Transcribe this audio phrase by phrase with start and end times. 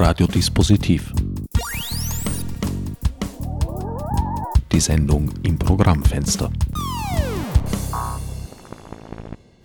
[0.00, 1.12] Radiodispositiv.
[4.70, 6.52] Die Sendung im Programmfenster.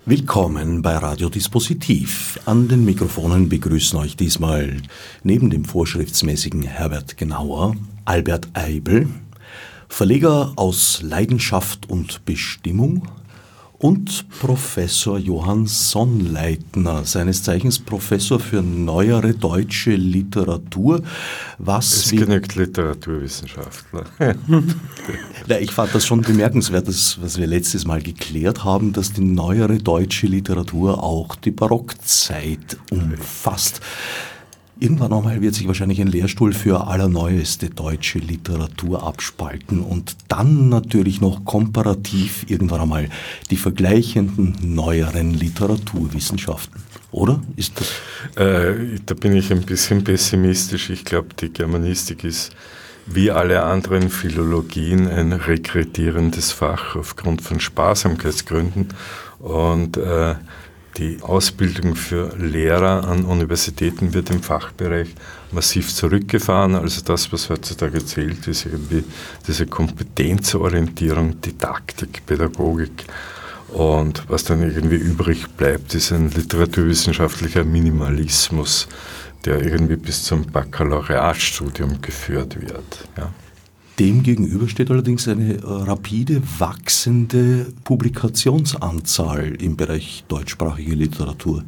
[0.05, 2.39] Willkommen bei Radiodispositiv.
[2.45, 4.77] An den Mikrofonen begrüßen euch diesmal
[5.21, 7.75] neben dem vorschriftsmäßigen Herbert Genauer
[8.05, 9.07] Albert Eibel,
[9.87, 13.07] Verleger aus Leidenschaft und Bestimmung,
[13.83, 21.03] und Professor Johann Sonnleitner, seines Zeichens Professor für neuere deutsche Literatur.
[21.57, 24.05] Was es genügt Literaturwissenschaftler.
[25.47, 29.21] ja, ich fand das schon bemerkenswert, das, was wir letztes Mal geklärt haben, dass die
[29.21, 33.81] neuere deutsche Literatur auch die Barockzeit umfasst.
[34.79, 41.21] Irgendwann einmal wird sich wahrscheinlich ein Lehrstuhl für allerneueste deutsche Literatur abspalten und dann natürlich
[41.21, 43.09] noch komparativ irgendwann einmal
[43.51, 46.81] die vergleichenden neueren Literaturwissenschaften.
[47.11, 47.39] Oder?
[47.55, 48.43] Ist das?
[48.43, 50.89] Äh, da bin ich ein bisschen pessimistisch.
[50.89, 52.51] Ich glaube, die Germanistik ist
[53.05, 58.87] wie alle anderen Philologien ein rekretierendes Fach aufgrund von Sparsamkeitsgründen.
[59.39, 60.35] Und äh,
[60.97, 65.15] die Ausbildung für Lehrer an Universitäten wird im Fachbereich
[65.51, 66.75] massiv zurückgefahren.
[66.75, 69.03] Also das, was heutzutage zählt, ist irgendwie
[69.47, 73.05] diese Kompetenzorientierung, Didaktik, Pädagogik.
[73.69, 78.87] Und was dann irgendwie übrig bleibt, ist ein literaturwissenschaftlicher Minimalismus,
[79.45, 83.07] der irgendwie bis zum Baccalaureatstudium geführt wird.
[83.17, 83.31] Ja.
[83.99, 91.63] Demgegenüber steht allerdings eine äh, rapide wachsende Publikationsanzahl im Bereich deutschsprachige Literatur.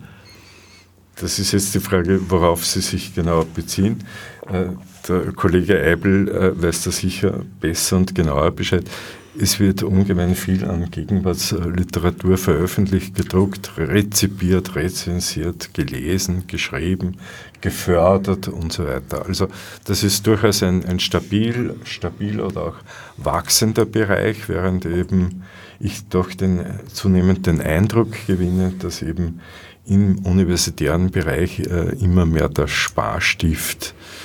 [1.18, 4.04] Das ist jetzt die Frage, worauf Sie sich genau beziehen.
[4.48, 4.70] Äh,
[5.08, 8.90] der Kollege Eibel äh, weiß da sicher besser und genauer Bescheid.
[9.38, 17.18] Es wird ungemein viel an Gegenwartsliteratur veröffentlicht, gedruckt, rezipiert, rezensiert, gelesen, geschrieben,
[17.60, 19.26] gefördert und so weiter.
[19.26, 19.50] Also
[19.84, 22.76] das ist durchaus ein, ein stabil, stabil oder auch
[23.18, 25.44] wachsender Bereich, während eben
[25.82, 26.64] ich doch den,
[26.94, 29.42] zunehmend den Eindruck gewinne, dass eben
[29.86, 34.25] im universitären Bereich äh, immer mehr der Sparstift äh,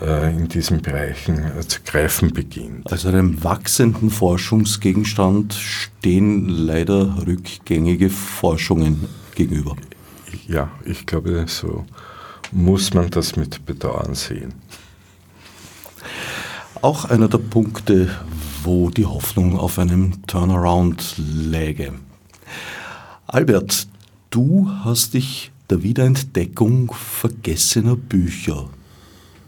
[0.00, 2.90] in diesen Bereichen äh, zu greifen beginnt.
[2.90, 9.76] Also einem wachsenden Forschungsgegenstand stehen leider rückgängige Forschungen gegenüber.
[10.46, 11.84] Ja, ich glaube, so
[12.52, 14.54] muss man das mit Bedauern sehen.
[16.80, 18.08] Auch einer der Punkte,
[18.62, 21.94] wo die Hoffnung auf einem Turnaround läge.
[23.26, 23.88] Albert,
[24.30, 28.68] du hast dich der Wiederentdeckung vergessener Bücher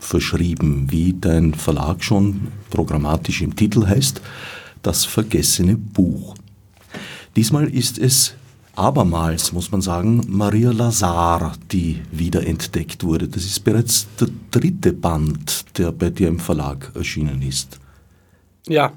[0.01, 4.21] verschrieben, wie dein Verlag schon programmatisch im Titel heißt,
[4.83, 6.35] das vergessene Buch.
[7.37, 8.35] Diesmal ist es
[8.75, 13.29] abermals, muss man sagen, Maria Lazar, die wiederentdeckt wurde.
[13.29, 17.79] Das ist bereits der dritte Band, der bei dir im Verlag erschienen ist.
[18.67, 18.93] Ja,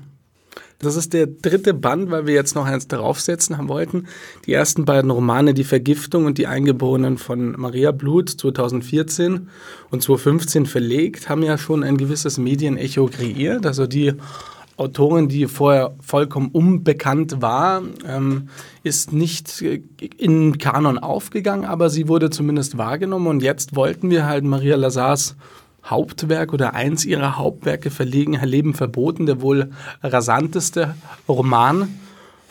[0.79, 4.07] das ist der dritte Band, weil wir jetzt noch eins draufsetzen haben wollten.
[4.45, 9.49] Die ersten beiden Romane, Die Vergiftung und Die Eingeborenen von Maria Blut 2014
[9.91, 13.65] und 2015 verlegt, haben ja schon ein gewisses Medienecho kreiert.
[13.65, 14.13] Also die
[14.75, 18.49] Autorin, die vorher vollkommen unbekannt war, ähm,
[18.81, 24.43] ist nicht in Kanon aufgegangen, aber sie wurde zumindest wahrgenommen und jetzt wollten wir halt
[24.43, 25.35] Maria Lazars
[25.85, 29.71] Hauptwerk oder eins ihrer Hauptwerke verlegen, Leben verboten, der wohl
[30.01, 30.95] rasanteste
[31.27, 31.89] Roman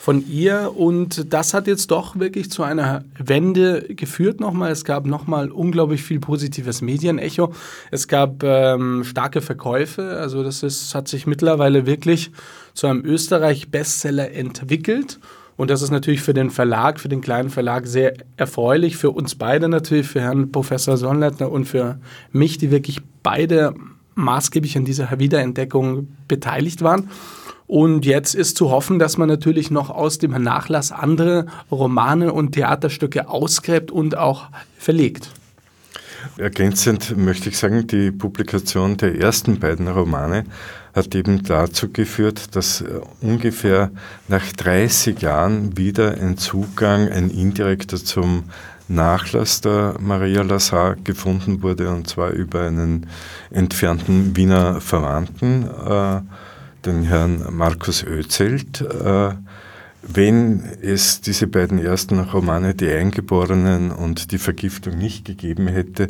[0.03, 0.73] von ihr.
[0.75, 4.69] Und das hat jetzt doch wirklich zu einer Wende geführt nochmal.
[4.69, 7.53] Es gab nochmal unglaublich viel positives Medienecho.
[7.89, 10.17] Es gab ähm, starke Verkäufe.
[10.17, 12.31] Also das ist, hat sich mittlerweile wirklich
[12.73, 15.19] zu einem Österreich-Bestseller entwickelt.
[15.55, 19.35] Und das ist natürlich für den Verlag, für den kleinen Verlag sehr erfreulich, für uns
[19.35, 21.99] beide natürlich, für Herrn Professor Sonnleitner und für
[22.31, 23.73] mich, die wirklich beide
[24.15, 27.09] maßgeblich an dieser Wiederentdeckung beteiligt waren.
[27.67, 32.51] Und jetzt ist zu hoffen, dass man natürlich noch aus dem Nachlass andere Romane und
[32.51, 35.31] Theaterstücke ausgräbt und auch verlegt.
[36.37, 40.45] Ergänzend möchte ich sagen, die Publikation der ersten beiden Romane
[40.93, 43.91] hat eben dazu geführt, dass äh, ungefähr
[44.27, 48.43] nach 30 Jahren wieder ein Zugang, ein indirekter zum
[48.87, 53.07] Nachlass der Maria Lazar gefunden wurde, und zwar über einen
[53.49, 56.21] entfernten Wiener Verwandten, äh,
[56.85, 58.81] den Herrn Markus Özelt.
[58.81, 59.31] Äh,
[60.05, 66.07] wenn es diese beiden ersten Romane, Die Eingeborenen und Die Vergiftung, nicht gegeben hätte,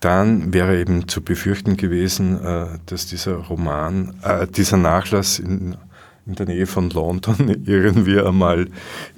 [0.00, 5.76] dann wäre eben zu befürchten gewesen, äh, dass dieser Roman, äh, dieser Nachlass in
[6.26, 8.68] in der Nähe von London irgendwie einmal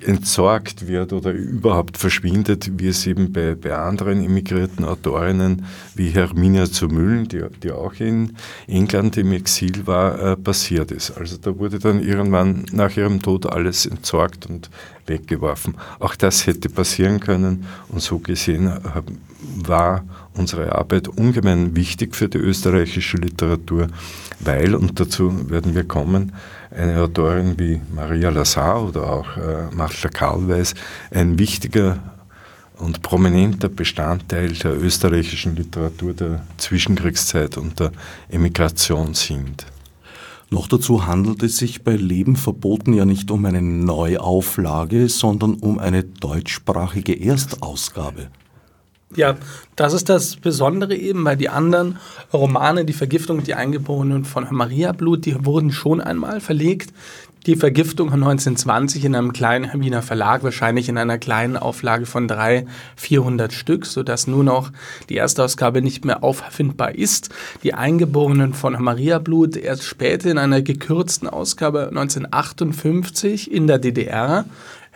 [0.05, 5.64] entsorgt wird oder überhaupt verschwindet, wie es eben bei, bei anderen immigrierten Autorinnen
[5.94, 8.37] wie Herminia zu Müllen, die, die auch in
[8.67, 11.17] England im Exil war, äh, passiert ist.
[11.17, 14.70] Also da wurde dann irgendwann nach ihrem Tod alles entsorgt und
[15.06, 15.76] weggeworfen.
[16.00, 18.81] Auch das hätte passieren können und so gesehen äh,
[19.64, 20.05] war
[20.37, 23.88] unsere Arbeit ungemein wichtig für die österreichische Literatur,
[24.41, 26.33] weil, und dazu werden wir kommen,
[26.71, 30.75] eine Autorin wie Maria Lazar oder auch äh, Martha Karlweis
[31.11, 31.99] ein wichtiger
[32.79, 37.93] und prominenter Bestandteil der österreichischen Literatur der Zwischenkriegszeit und der
[38.29, 39.67] Emigration sind.
[40.50, 45.79] Noch dazu handelt es sich bei Leben verboten ja nicht um eine Neuauflage, sondern um
[45.79, 48.29] eine deutschsprachige Erstausgabe.
[49.14, 49.37] Ja,
[49.76, 51.99] das ist das Besondere eben, weil die anderen
[52.32, 56.93] Romane, die Vergiftung, die Eingeborenen von Maria Blut, die wurden schon einmal verlegt.
[57.47, 62.26] Die Vergiftung von 1920 in einem kleinen Wiener Verlag, wahrscheinlich in einer kleinen Auflage von
[62.26, 64.73] 300, 400 Stück, sodass nur noch
[65.09, 67.31] die erste Ausgabe nicht mehr auffindbar ist.
[67.62, 74.47] Die Eingeborenen von Maria Blut erst später in einer gekürzten Ausgabe 1958 in der DDR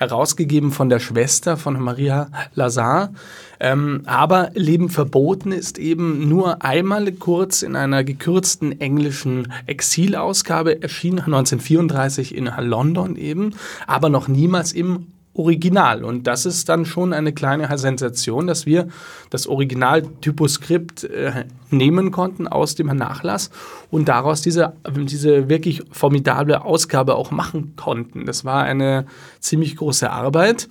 [0.00, 3.12] herausgegeben von der Schwester von Maria Lazar.
[3.60, 11.18] Ähm, aber Leben verboten ist eben nur einmal kurz in einer gekürzten englischen Exilausgabe, erschien
[11.18, 13.54] 1934 in London eben,
[13.86, 16.04] aber noch niemals im Original.
[16.04, 18.88] Und das ist dann schon eine kleine Sensation, dass wir
[19.30, 23.50] das Original-Typoskript äh, nehmen konnten aus dem Nachlass
[23.90, 28.26] und daraus diese, diese wirklich formidable Ausgabe auch machen konnten.
[28.26, 29.06] Das war eine
[29.38, 30.68] ziemlich große Arbeit.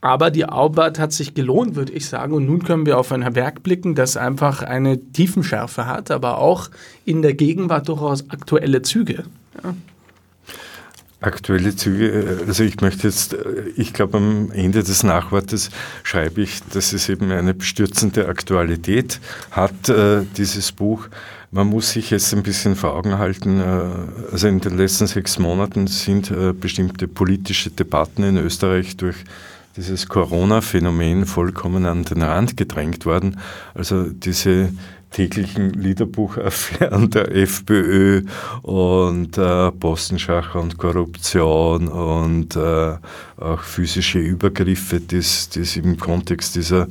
[0.00, 2.32] Aber die Arbeit hat sich gelohnt, würde ich sagen.
[2.32, 6.70] Und nun können wir auf ein Werk blicken, das einfach eine Tiefenschärfe hat, aber auch
[7.04, 9.24] in der Gegenwart durchaus aktuelle Züge.
[9.62, 9.74] Ja.
[11.20, 13.36] Aktuelle Züge, also ich möchte jetzt,
[13.76, 15.70] ich glaube am Ende des Nachwortes
[16.04, 19.18] schreibe ich, dass es eben eine bestürzende Aktualität
[19.50, 21.08] hat, äh, dieses Buch.
[21.50, 25.40] Man muss sich jetzt ein bisschen vor Augen halten, äh, also in den letzten sechs
[25.40, 29.16] Monaten sind äh, bestimmte politische Debatten in Österreich durch
[29.76, 33.40] dieses Corona-Phänomen vollkommen an den Rand gedrängt worden.
[33.74, 34.70] Also diese
[35.10, 38.22] täglichen Liederbuchaffären der FPÖ
[38.62, 42.96] und äh, Postenschacher und Korruption und äh,
[43.38, 46.88] auch physische Übergriffe, die es im Kontext dieser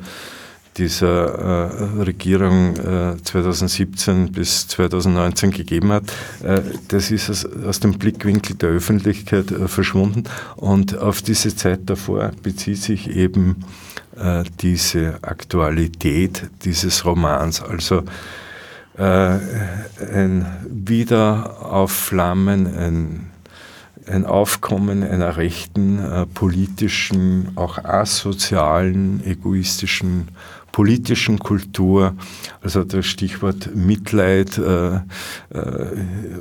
[0.77, 6.03] dieser äh, Regierung äh, 2017 bis 2019 gegeben hat,
[6.43, 10.23] äh, das ist aus, aus, dem Blickwinkel der Öffentlichkeit äh, verschwunden.
[10.55, 13.63] Und auf diese Zeit davor bezieht sich eben
[14.19, 17.61] äh, diese Aktualität dieses Romans.
[17.61, 18.03] Also
[18.97, 19.37] äh,
[20.13, 23.31] ein Wiederaufflammen, ein
[24.09, 30.29] ein Aufkommen einer rechten, äh, politischen, auch asozialen, egoistischen
[30.77, 32.13] politischen Kultur.
[32.61, 35.01] Also das Stichwort Mitleid äh, äh,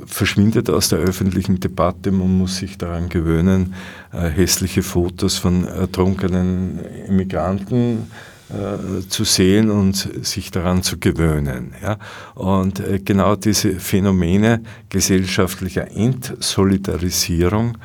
[0.05, 2.11] verschwindet aus der öffentlichen Debatte.
[2.11, 3.73] Man muss sich daran gewöhnen,
[4.13, 8.11] äh, hässliche Fotos von ertrunkenen Immigranten
[8.49, 11.73] äh, zu sehen und sich daran zu gewöhnen.
[11.81, 11.97] Ja?
[12.35, 17.79] Und äh, genau diese Phänomene gesellschaftlicher Entsolidarisierung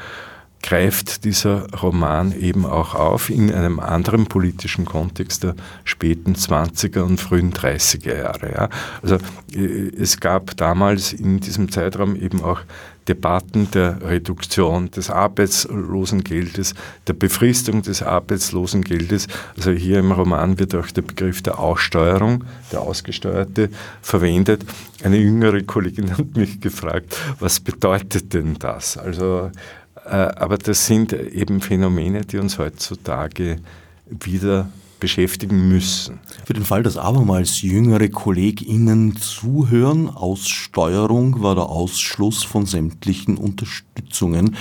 [0.62, 5.54] greift dieser Roman eben auch auf in einem anderen politischen Kontext der
[5.84, 8.52] späten 20er und frühen 30er Jahre.
[8.52, 8.68] Ja.
[9.02, 9.16] Also
[9.52, 12.60] äh, es gab damals in diesem Zeitraum eben auch
[13.08, 16.74] Debatten der Reduktion des Arbeitslosengeldes,
[17.06, 19.26] der Befristung des Arbeitslosengeldes.
[19.56, 23.70] Also hier im Roman wird auch der Begriff der Aussteuerung, der Ausgesteuerte,
[24.02, 24.64] verwendet.
[25.02, 28.96] Eine jüngere Kollegin hat mich gefragt, was bedeutet denn das?
[28.96, 29.50] Also
[30.04, 33.58] aber das sind eben Phänomene, die uns heutzutage
[34.06, 34.68] wieder
[35.02, 36.20] beschäftigen müssen.
[36.46, 44.56] Für den Fall, dass abermals jüngere KollegInnen zuhören, Aussteuerung war der Ausschluss von sämtlichen Unterstützungen,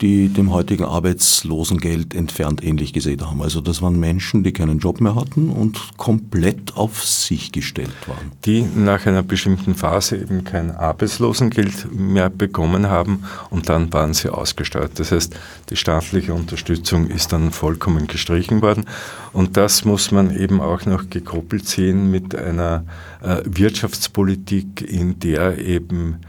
[0.00, 3.42] die dem heutigen Arbeitslosengeld entfernt ähnlich gesehen haben.
[3.42, 8.30] Also das waren Menschen, die keinen Job mehr hatten und komplett auf sich gestellt waren.
[8.44, 14.32] Die nach einer bestimmten Phase eben kein Arbeitslosengeld mehr bekommen haben und dann waren sie
[14.32, 15.00] ausgesteuert.
[15.00, 15.34] Das heißt,
[15.68, 18.84] die staatliche Unterstützung ist dann vollkommen gestrichen worden
[19.32, 22.84] und das muss man eben auch noch gekoppelt sehen mit einer
[23.22, 26.20] äh, Wirtschaftspolitik, in der eben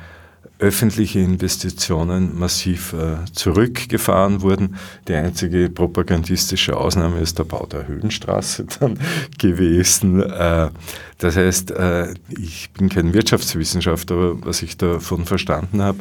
[0.61, 4.75] öffentliche Investitionen massiv äh, zurückgefahren wurden.
[5.07, 8.99] Die einzige propagandistische Ausnahme ist der Bau der Höhenstraße dann
[9.39, 10.21] gewesen.
[10.21, 10.69] Äh,
[11.17, 15.97] das heißt, äh, ich bin kein Wirtschaftswissenschaftler, aber was ich davon verstanden habe,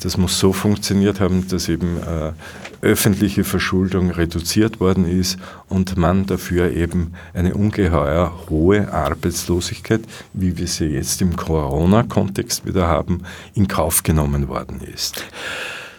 [0.00, 2.32] das muss so funktioniert haben, dass eben äh,
[2.80, 10.66] öffentliche Verschuldung reduziert worden ist und man dafür eben eine ungeheuer hohe Arbeitslosigkeit, wie wir
[10.66, 13.22] sie jetzt im Corona-Kontext wieder haben,
[13.54, 15.24] in Kauf genommen worden ist.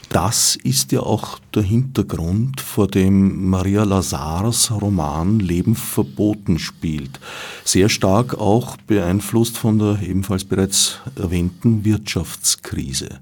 [0.09, 7.19] Das ist ja auch der Hintergrund, vor dem Maria Lazars Roman Leben verboten spielt.
[7.63, 13.19] Sehr stark auch beeinflusst von der ebenfalls bereits erwähnten Wirtschaftskrise.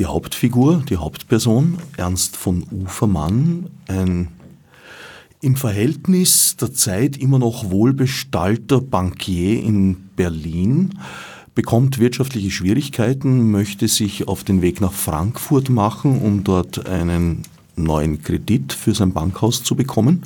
[0.00, 4.28] Die Hauptfigur, die Hauptperson, Ernst von Ufermann, ein
[5.42, 10.98] im Verhältnis der Zeit immer noch wohlbestallter Bankier in Berlin,
[11.54, 17.42] bekommt wirtschaftliche Schwierigkeiten, möchte sich auf den Weg nach Frankfurt machen, um dort einen
[17.76, 20.22] neuen Kredit für sein Bankhaus zu bekommen.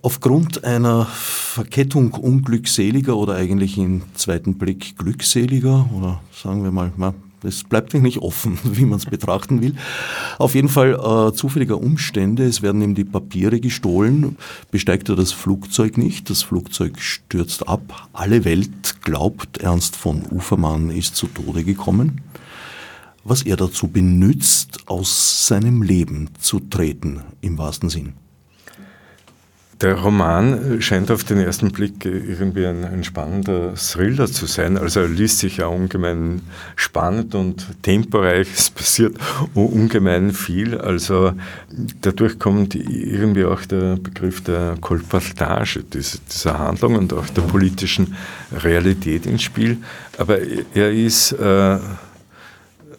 [0.00, 6.92] Aufgrund einer Verkettung unglückseliger oder eigentlich im zweiten Blick glückseliger oder sagen wir mal,
[7.46, 9.74] es bleibt nicht offen, wie man es betrachten will.
[10.38, 12.44] Auf jeden Fall äh, zufälliger Umstände.
[12.44, 14.36] Es werden ihm die Papiere gestohlen.
[14.70, 16.28] Besteigt er das Flugzeug nicht.
[16.30, 18.08] Das Flugzeug stürzt ab.
[18.12, 22.20] Alle Welt glaubt, Ernst von Ufermann ist zu Tode gekommen.
[23.24, 28.25] Was er dazu benützt, aus seinem Leben zu treten, im wahrsten Sinn.
[29.82, 34.78] Der Roman scheint auf den ersten Blick irgendwie ein, ein, spannender Thriller zu sein.
[34.78, 36.40] Also er liest sich ja ungemein
[36.76, 38.48] spannend und temporeich.
[38.56, 39.16] Es passiert
[39.52, 40.78] ungemein viel.
[40.78, 41.32] Also
[42.00, 48.16] dadurch kommt irgendwie auch der Begriff der Kolportage dieser Handlung und auch der politischen
[48.52, 49.76] Realität ins Spiel.
[50.16, 50.38] Aber
[50.74, 51.78] er ist äh,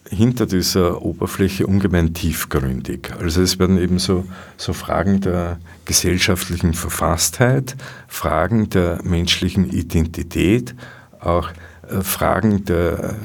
[0.09, 3.11] hinter dieser Oberfläche ungemein tiefgründig.
[3.19, 4.25] Also es werden eben so,
[4.57, 7.75] so Fragen der gesellschaftlichen Verfasstheit,
[8.07, 10.75] Fragen der menschlichen Identität,
[11.19, 11.49] auch
[11.89, 13.15] äh, Fragen der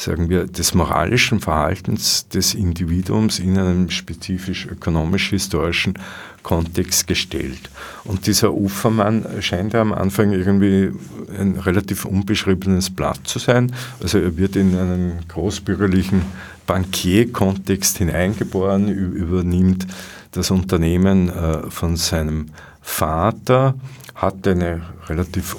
[0.00, 5.94] sagen wir, des moralischen Verhaltens des Individuums in einem spezifisch ökonomisch-historischen
[6.42, 7.70] Kontext gestellt.
[8.04, 10.92] Und dieser Ufermann scheint ja am Anfang irgendwie
[11.38, 13.72] ein relativ unbeschriebenes Blatt zu sein.
[14.02, 16.22] Also er wird in einen großbürgerlichen
[16.66, 19.86] Bankierkontext hineingeboren, übernimmt
[20.32, 22.46] das Unternehmen äh, von seinem
[22.80, 23.74] Vater,
[24.14, 25.56] hat eine relativ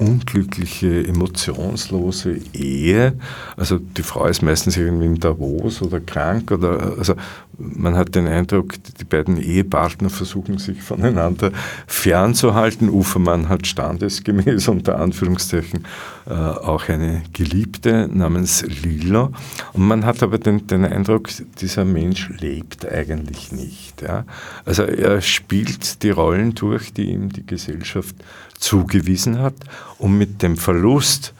[0.00, 3.12] unglückliche, emotionslose Ehe.
[3.56, 7.14] Also die Frau ist meistens irgendwie in Davos oder krank oder also
[7.60, 11.52] man hat den Eindruck, die beiden Ehepartner versuchen sich voneinander
[11.86, 12.88] fernzuhalten.
[12.88, 15.86] Ufermann hat standesgemäß unter Anführungszeichen
[16.26, 19.32] äh, auch eine Geliebte namens Lilo.
[19.72, 21.28] Und man hat aber den, den Eindruck,
[21.60, 24.02] dieser Mensch lebt eigentlich nicht.
[24.02, 24.24] Ja?
[24.64, 28.16] Also er spielt die Rollen durch, die ihm die Gesellschaft
[28.58, 29.54] zugewiesen hat
[29.98, 31.34] und mit dem Verlust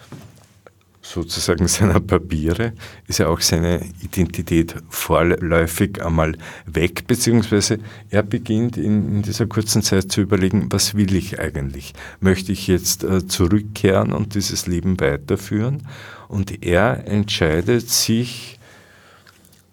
[1.12, 2.72] sozusagen seiner Papiere
[3.06, 6.36] ist ja auch seine Identität vorläufig einmal
[6.66, 7.78] weg, beziehungsweise
[8.10, 11.94] er beginnt in, in dieser kurzen Zeit zu überlegen, was will ich eigentlich?
[12.20, 15.86] Möchte ich jetzt äh, zurückkehren und dieses Leben weiterführen?
[16.28, 18.60] Und er entscheidet sich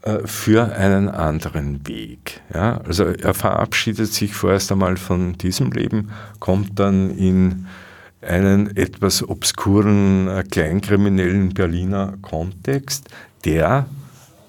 [0.02, 2.42] äh, für einen anderen Weg.
[2.54, 2.82] Ja?
[2.86, 7.68] Also er verabschiedet sich vorerst einmal von diesem Leben, kommt dann in
[8.22, 13.10] einen etwas obskuren, äh, kleinkriminellen Berliner Kontext,
[13.46, 13.88] der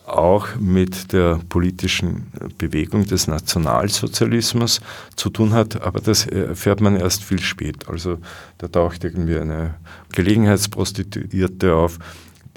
[0.09, 4.81] auch mit der politischen Bewegung des Nationalsozialismus
[5.17, 7.89] zu tun hat, aber das erfährt man erst viel spät.
[7.89, 8.19] Also
[8.57, 9.75] da taucht irgendwie eine
[10.13, 11.99] Gelegenheitsprostituierte auf,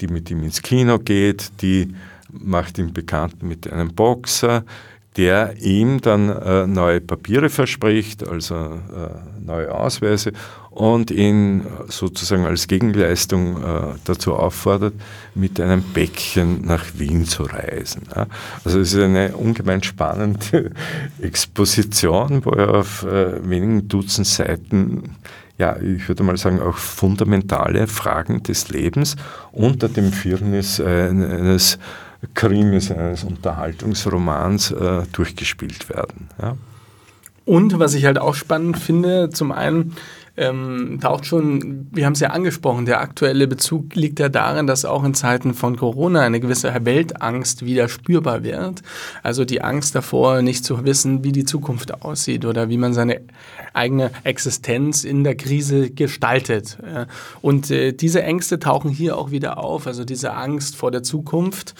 [0.00, 1.94] die mit ihm ins Kino geht, die
[2.30, 4.64] macht ihn bekannt mit einem Boxer,
[5.16, 10.32] der ihm dann äh, neue Papiere verspricht, also äh, neue Ausweise
[10.70, 14.94] und ihn sozusagen als Gegenleistung äh, dazu auffordert,
[15.34, 18.02] mit einem Bäckchen nach Wien zu reisen.
[18.16, 18.26] Ja.
[18.64, 20.70] Also es ist eine ungemein spannende
[21.20, 25.16] Exposition, wo er auf äh, wenigen Dutzend Seiten
[25.58, 29.16] ja, ich würde mal sagen, auch fundamentale Fragen des Lebens
[29.52, 31.78] unter dem Firnis eines
[32.34, 36.28] Krimis, eines Unterhaltungsromans äh, durchgespielt werden.
[36.40, 36.56] Ja.
[37.44, 39.96] Und was ich halt auch spannend finde, zum einen
[40.36, 44.84] ähm, taucht schon, wir haben es ja angesprochen, der aktuelle Bezug liegt ja darin, dass
[44.84, 48.82] auch in Zeiten von Corona eine gewisse Weltangst wieder spürbar wird.
[49.22, 53.20] Also die Angst davor, nicht zu wissen, wie die Zukunft aussieht oder wie man seine
[53.74, 56.78] eigene Existenz in der Krise gestaltet.
[57.40, 59.86] Und äh, diese Ängste tauchen hier auch wieder auf.
[59.86, 61.74] Also diese Angst vor der Zukunft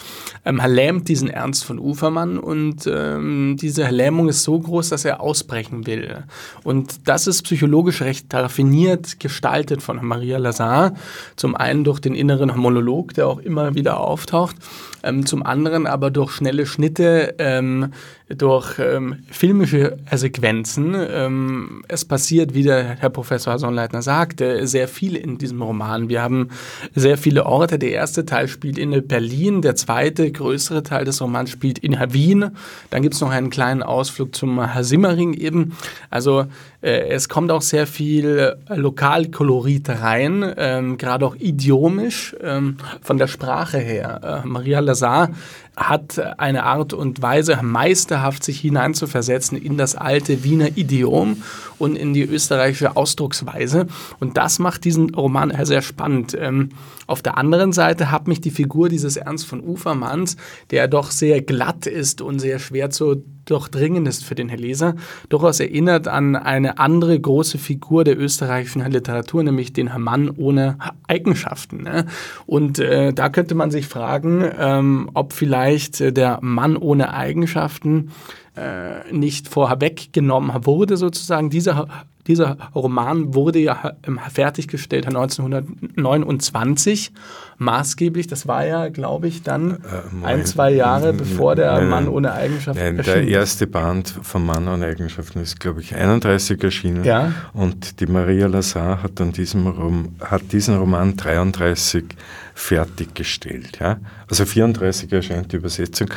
[0.45, 5.21] ähm, lähmt diesen Ernst von Ufermann und ähm, diese Lähmung ist so groß, dass er
[5.21, 6.23] ausbrechen will.
[6.63, 10.93] Und das ist psychologisch recht raffiniert gestaltet von Maria Lazar.
[11.35, 14.55] Zum einen durch den inneren Monolog, der auch immer wieder auftaucht,
[15.03, 17.93] ähm, zum anderen aber durch schnelle Schnitte, ähm,
[18.29, 20.95] durch ähm, filmische Sequenzen.
[20.95, 26.09] Ähm, es passiert, wie der Herr Professor Sonnleitner sagte, sehr viel in diesem Roman.
[26.09, 26.49] Wir haben
[26.95, 27.77] sehr viele Orte.
[27.77, 32.51] Der erste Teil spielt in Berlin, der zweite, größere Teil des Romans spielt in Wien.
[32.89, 35.73] Dann gibt es noch einen kleinen Ausflug zum Simmering eben.
[36.09, 36.45] Also
[36.81, 43.17] äh, es kommt auch sehr viel äh, Lokalkolorit rein, ähm, gerade auch idiomisch ähm, von
[43.17, 44.43] der Sprache her.
[44.43, 45.29] Äh, Maria Lazar
[45.75, 51.41] hat eine Art und Weise, meisterhaft sich hineinzuversetzen in das alte Wiener Idiom
[51.79, 53.87] und in die österreichische Ausdrucksweise.
[54.19, 56.37] Und das macht diesen Roman sehr spannend.
[56.39, 56.69] Ähm,
[57.07, 60.37] auf der anderen Seite hat mich die Figur dieses Ernst von Ufermanns,
[60.71, 64.95] der doch sehr glatt ist und sehr schwer zu durchdringen ist für den Leser,
[65.29, 70.77] durchaus erinnert an eine andere große Figur der österreichischen Literatur, nämlich den Mann ohne
[71.07, 71.83] Eigenschaften.
[71.83, 72.05] Ne?
[72.45, 78.11] Und äh, da könnte man sich fragen, ähm, ob vielleicht äh, der Mann ohne Eigenschaften
[78.55, 81.49] äh, nicht vorher weggenommen wurde, sozusagen.
[81.49, 81.87] Dieser
[82.27, 87.11] dieser Roman wurde ja ähm, fertiggestellt 1929,
[87.57, 88.27] maßgeblich.
[88.27, 89.77] Das war ja, glaube ich, dann äh,
[90.25, 94.69] ein, zwei Jahre bevor der nein, Mann ohne Eigenschaften nein, Der erste Band vom Mann
[94.69, 97.03] ohne Eigenschaften ist, glaube ich, 31 erschienen.
[97.03, 97.33] Ja.
[97.51, 102.05] Und die Maria Lazar hat, an diesem Rom, hat diesen Roman 33
[102.53, 103.79] fertiggestellt.
[103.79, 103.99] Ja?
[104.29, 106.09] Also 34 erscheint die Übersetzung.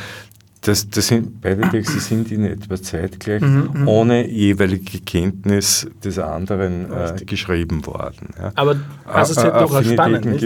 [0.61, 3.87] Das, das sind, beide Texte sind in etwa zeitgleich, mhm, mhm.
[3.87, 8.29] ohne jeweilige Kenntnis des anderen äh, geschrieben worden.
[8.37, 8.51] Ja.
[8.55, 8.75] Aber
[9.05, 10.37] das ist ja durchaus spannend.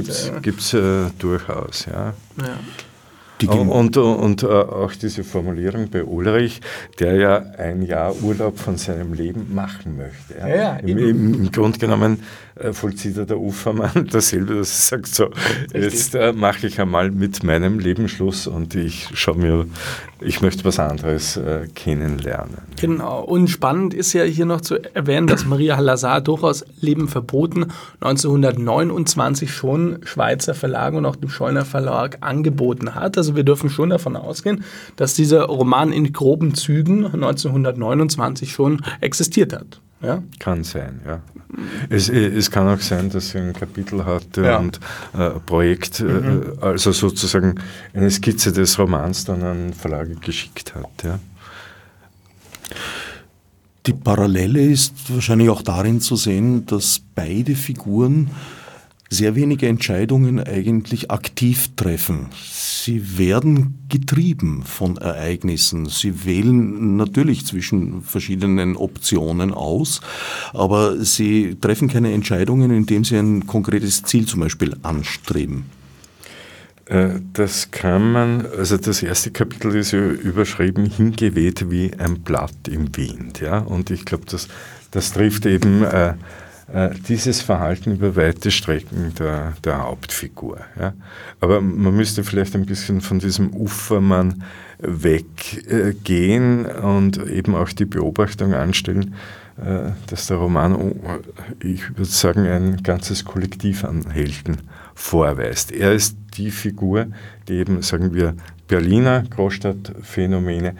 [0.41, 2.13] Gibt es äh, durchaus, ja.
[2.37, 2.59] ja.
[3.49, 6.61] Und, und, und, äh, auch diese Formulierung bei Ulrich,
[6.99, 10.37] der ja ein Jahr Urlaub von seinem Leben machen möchte.
[10.39, 10.47] Ja.
[10.47, 12.19] Ja, Im, im, Im Grunde genommen
[12.61, 15.29] äh, vollzieht er der Ufermann dasselbe, dass er sagt, so,
[15.73, 19.65] jetzt äh, mache ich einmal mit meinem Leben Schluss und ich schaue mir,
[20.19, 22.57] ich möchte was anderes äh, kennenlernen.
[22.79, 27.67] Genau, und spannend ist ja hier noch zu erwähnen, dass Maria Lazar durchaus Leben verboten
[28.01, 33.17] 1929 schon Schweizer Verlage und auch dem Scheuner Verlag angeboten hat.
[33.17, 34.63] Also wir dürfen schon davon ausgehen,
[34.95, 39.81] dass dieser Roman in groben Zügen 1929 schon existiert hat.
[40.01, 40.23] Ja?
[40.39, 41.21] Kann sein, ja.
[41.89, 44.57] Es, es kann auch sein, dass sie ein Kapitel hatte ja.
[44.57, 44.79] und
[45.13, 46.43] äh, Projekt, äh, mhm.
[46.61, 47.55] äh, also sozusagen
[47.93, 50.89] eine Skizze des Romans dann an Verlage geschickt hat.
[51.03, 51.19] Ja.
[53.85, 58.29] Die Parallele ist wahrscheinlich auch darin zu sehen, dass beide Figuren
[59.11, 62.27] sehr wenige Entscheidungen eigentlich aktiv treffen.
[62.41, 65.85] Sie werden getrieben von Ereignissen.
[65.87, 69.99] Sie wählen natürlich zwischen verschiedenen Optionen aus,
[70.53, 75.65] aber sie treffen keine Entscheidungen, indem sie ein konkretes Ziel zum Beispiel anstreben.
[76.85, 82.69] Äh, das kann man, also das erste Kapitel ist ja überschrieben, hingeweht wie ein Blatt
[82.69, 83.41] im Wind.
[83.41, 83.59] Ja?
[83.59, 84.47] Und ich glaube, das,
[84.91, 86.13] das trifft eben äh,
[87.07, 90.59] dieses Verhalten über weite Strecken der, der Hauptfigur.
[90.79, 90.93] Ja.
[91.39, 94.43] Aber man müsste vielleicht ein bisschen von diesem Ufermann
[94.79, 99.15] weggehen und eben auch die Beobachtung anstellen,
[99.57, 100.95] äh, dass der Roman, oh,
[101.59, 104.57] ich würde sagen, ein ganzes Kollektiv an Helden
[104.95, 105.71] vorweist.
[105.71, 107.07] Er ist die Figur,
[107.47, 108.35] die eben, sagen wir,
[108.67, 110.75] Berliner Großstadtphänomene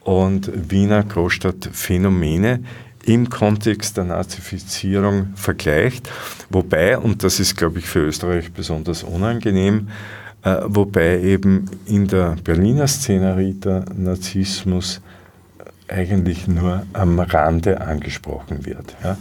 [0.00, 2.60] und Wiener Großstadtphänomene
[3.04, 6.08] im Kontext der Nazifizierung vergleicht,
[6.50, 9.88] wobei, und das ist, glaube ich, für Österreich besonders unangenehm,
[10.42, 15.00] äh, wobei eben in der Berliner Szenerie der Nazismus
[15.88, 18.96] eigentlich nur am Rande angesprochen wird.
[19.04, 19.16] Ja.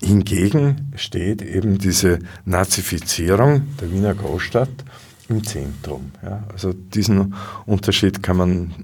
[0.00, 4.68] Hingegen steht eben diese Nazifizierung der Wiener Großstadt
[5.28, 6.12] im Zentrum.
[6.22, 6.44] Ja.
[6.52, 7.34] Also diesen
[7.66, 8.74] Unterschied kann man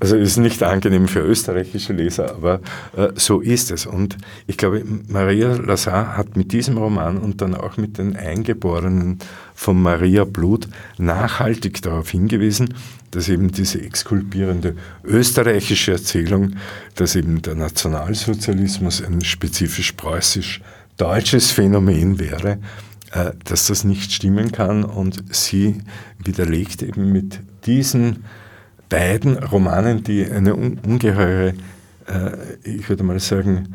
[0.00, 2.60] also ist nicht angenehm für österreichische Leser, aber
[2.96, 3.86] äh, so ist es.
[3.86, 9.18] Und ich glaube, Maria Lazar hat mit diesem Roman und dann auch mit den Eingeborenen
[9.54, 12.74] von Maria Blut nachhaltig darauf hingewiesen,
[13.10, 16.56] dass eben diese exkulpierende österreichische Erzählung,
[16.94, 22.58] dass eben der Nationalsozialismus ein spezifisch preußisch-deutsches Phänomen wäre,
[23.12, 24.84] äh, dass das nicht stimmen kann.
[24.84, 25.82] Und sie
[26.18, 28.24] widerlegt eben mit diesen
[28.92, 31.54] beiden Romanen, die eine ungeheure,
[32.06, 32.30] äh,
[32.62, 33.74] ich würde mal sagen,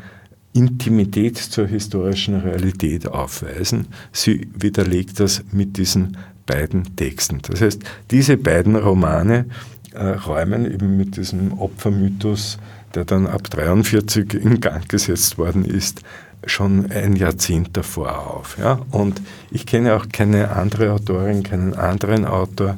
[0.52, 3.88] Intimität zur historischen Realität aufweisen.
[4.12, 7.40] Sie widerlegt das mit diesen beiden Texten.
[7.42, 9.46] Das heißt, diese beiden Romane
[9.92, 12.58] äh, räumen eben mit diesem Opfermythos,
[12.94, 16.02] der dann ab 43 in Gang gesetzt worden ist,
[16.46, 18.56] schon ein Jahrzehnt davor auf.
[18.56, 18.80] Ja?
[18.92, 22.76] Und ich kenne auch keine andere Autorin, keinen anderen Autor,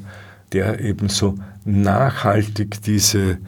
[0.52, 3.38] der eben so nachhaltig diese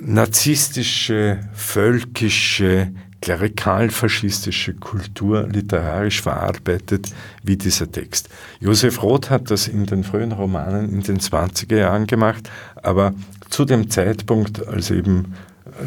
[0.00, 8.30] narzisstische, völkische, klerikal-faschistische Kultur literarisch verarbeitet wie dieser Text.
[8.60, 13.12] Josef Roth hat das in den frühen Romanen in den 20er Jahren gemacht, aber
[13.50, 15.34] zu dem Zeitpunkt, als eben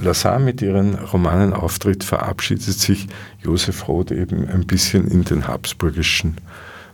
[0.01, 3.07] Lazar mit ihren Romanen auftritt, verabschiedet sich
[3.41, 6.37] Josef Roth eben ein bisschen in den habsburgischen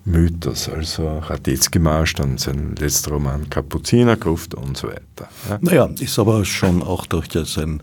[0.09, 5.29] Mythos, also Radetzky-Marsch, dann sein letzter Roman Kapuzinergruft und so weiter.
[5.49, 5.59] Ja.
[5.61, 7.81] Naja, ist aber schon auch durchaus ein,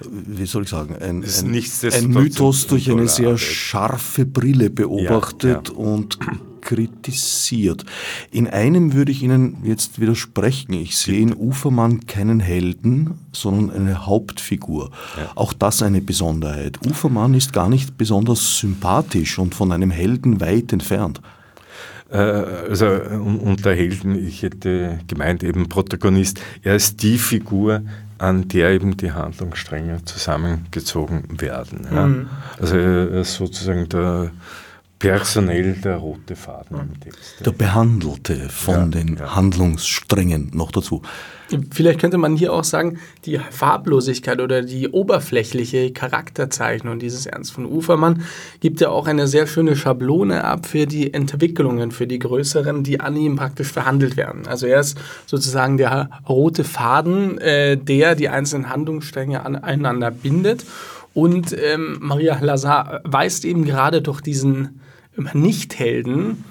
[0.00, 5.74] wie soll ich sagen, ein, ein, ein Mythos durch eine sehr scharfe Brille beobachtet ja,
[5.74, 5.78] ja.
[5.78, 6.18] und
[6.64, 7.84] kritisiert.
[8.30, 10.72] In einem würde ich Ihnen jetzt widersprechen.
[10.72, 14.90] Ich sehe in Ufermann keinen Helden, sondern eine Hauptfigur.
[15.16, 15.30] Ja.
[15.34, 16.78] Auch das eine Besonderheit.
[16.86, 21.20] Ufermann ist gar nicht besonders sympathisch und von einem Helden weit entfernt.
[22.14, 27.82] Äh, also unter Helden, ich hätte gemeint eben Protagonist, er ist die Figur,
[28.18, 31.86] an der eben die Handlungsstränge zusammengezogen werden.
[31.92, 32.06] Ja.
[32.06, 32.28] Mhm.
[32.60, 34.30] Also er ist sozusagen der
[34.98, 37.44] personell der rote Faden im Text.
[37.44, 39.34] Der Behandelte von ja, den ja.
[39.34, 41.02] Handlungssträngen noch dazu.
[41.70, 47.66] Vielleicht könnte man hier auch sagen, die Farblosigkeit oder die oberflächliche Charakterzeichnung dieses Ernst von
[47.66, 48.22] Ufermann
[48.60, 53.00] gibt ja auch eine sehr schöne Schablone ab für die Entwicklungen, für die größeren, die
[53.00, 54.46] an ihm praktisch verhandelt werden.
[54.46, 60.64] Also er ist sozusagen der rote Faden, äh, der die einzelnen Handlungsstränge aneinander bindet.
[61.12, 64.80] Und ähm, Maria Lazar weist eben gerade durch diesen
[65.16, 66.44] Nichthelden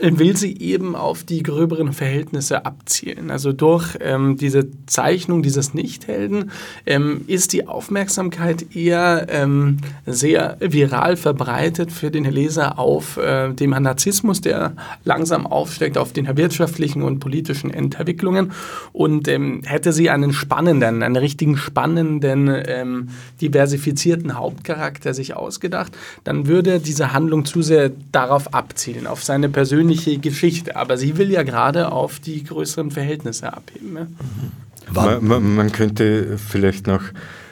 [0.00, 3.30] will sie eben auf die gröberen Verhältnisse abzielen.
[3.30, 6.52] Also durch ähm, diese Zeichnung dieses Nichthelden
[6.86, 13.70] ähm, ist die Aufmerksamkeit eher ähm, sehr viral verbreitet für den Leser auf äh, dem
[13.70, 18.52] Narzissmus, der langsam aufsteigt, auf den wirtschaftlichen und politischen Entwicklungen.
[18.92, 23.08] Und ähm, hätte sie einen spannenden, einen richtigen spannenden, ähm,
[23.40, 29.87] diversifizierten Hauptcharakter sich ausgedacht, dann würde diese Handlung zu sehr darauf abzielen, auf seine persönliche
[29.88, 33.96] persönliche Geschichte, aber sie will ja gerade auf die größeren Verhältnisse abheben.
[33.96, 34.04] Ja?
[34.04, 34.94] Mhm.
[34.94, 37.02] Man, man, man, könnte vielleicht noch,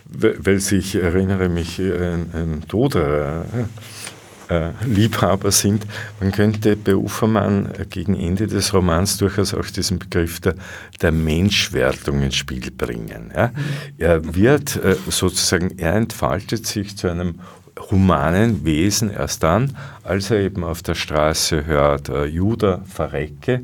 [0.07, 3.45] weil ich erinnere mich, ein, ein Toderer,
[4.49, 5.87] äh, Liebhaber sind.
[6.21, 10.55] Man könnte bei Ufermann gegen Ende des Romans durchaus auch diesen Begriff der,
[11.03, 13.33] der Menschwertung ins Spiel bringen.
[13.35, 13.51] Ja?
[13.99, 17.41] Er wird äh, sozusagen, er entfaltet sich zu einem
[17.91, 23.63] humanen Wesen erst dann, als er eben auf der Straße hört, äh, Judah verrecke.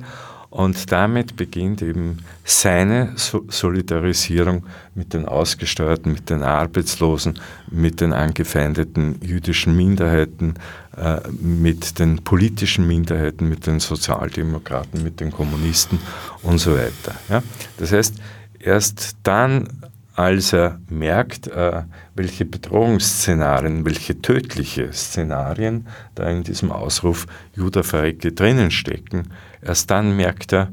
[0.51, 9.18] Und damit beginnt eben seine Solidarisierung mit den Ausgesteuerten, mit den Arbeitslosen, mit den angefeindeten
[9.22, 10.57] jüdischen Minderheiten,
[10.94, 15.98] äh, mit den politischen Minderheiten, mit den Sozialdemokraten, mit den Kommunisten
[16.42, 17.14] und so weiter.
[17.31, 17.42] Ja?
[17.79, 18.16] Das heißt,
[18.59, 19.68] erst dann
[20.14, 21.83] als er merkt, äh,
[22.14, 30.16] welche Bedrohungsszenarien, welche tödliche Szenarien da in diesem Ausruf Judah verrecke drinnen stecken, erst dann
[30.16, 30.72] merkt er,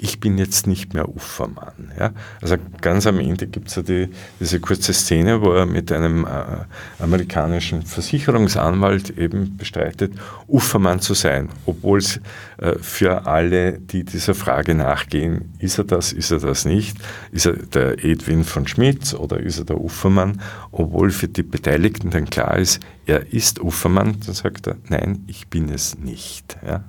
[0.00, 1.92] ich bin jetzt nicht mehr Ufermann.
[1.98, 2.12] Ja?
[2.40, 4.08] Also ganz am Ende gibt es ja die,
[4.40, 6.64] diese kurze Szene, wo er mit einem äh,
[6.98, 10.14] amerikanischen Versicherungsanwalt eben bestreitet,
[10.48, 12.20] Ufermann zu sein, obwohl es
[12.58, 16.96] äh, für alle, die dieser Frage nachgehen, ist er das, ist er das nicht,
[17.30, 20.40] ist er der Edwin von Schmitz oder ist er der Ufermann,
[20.72, 25.48] obwohl für die Beteiligten dann klar ist, er ist Ufermann, dann sagt er, nein, ich
[25.48, 26.56] bin es nicht.
[26.66, 26.84] Ja?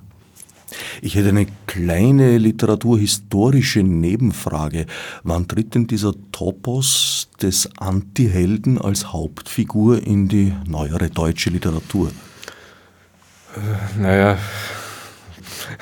[1.00, 4.86] Ich hätte eine kleine literaturhistorische Nebenfrage.
[5.22, 12.10] Wann tritt denn dieser Topos des Antihelden als Hauptfigur in die neuere deutsche Literatur?
[13.56, 14.38] Äh, naja,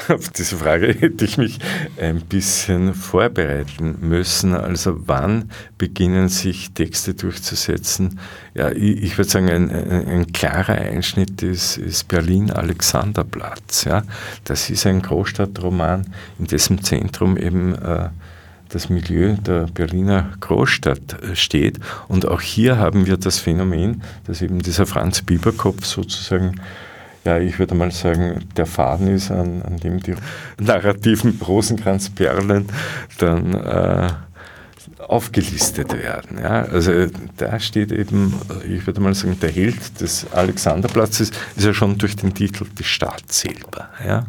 [0.09, 1.59] Auf diese Frage hätte ich mich
[2.01, 4.55] ein bisschen vorbereiten müssen.
[4.55, 8.19] Also wann beginnen sich Texte durchzusetzen?
[8.55, 13.85] Ja, ich, ich würde sagen, ein, ein, ein, klarer Einschnitt ist, ist Berlin-Alexanderplatz.
[13.85, 14.03] Ja?
[14.45, 16.07] Das ist ein Großstadtroman,
[16.39, 18.09] in dessen Zentrum eben äh,
[18.71, 21.79] das Milieu der Berliner Großstadt äh, steht.
[22.09, 26.61] Und auch hier haben wir das Phänomen, dass eben dieser Franz Bieberkopf sozusagen
[27.25, 30.15] ja, ich würde mal sagen, der Faden ist, an, an dem die
[30.59, 32.67] narrativen Rosenkranzperlen
[33.19, 34.09] dann äh,
[35.07, 36.39] aufgelistet werden.
[36.39, 36.63] Ja.
[36.63, 37.07] Also
[37.37, 38.35] da steht eben,
[38.67, 42.85] ich würde mal sagen, der Held des Alexanderplatzes ist ja schon durch den Titel die
[42.85, 43.89] Stadt selber.
[44.07, 44.27] Ja.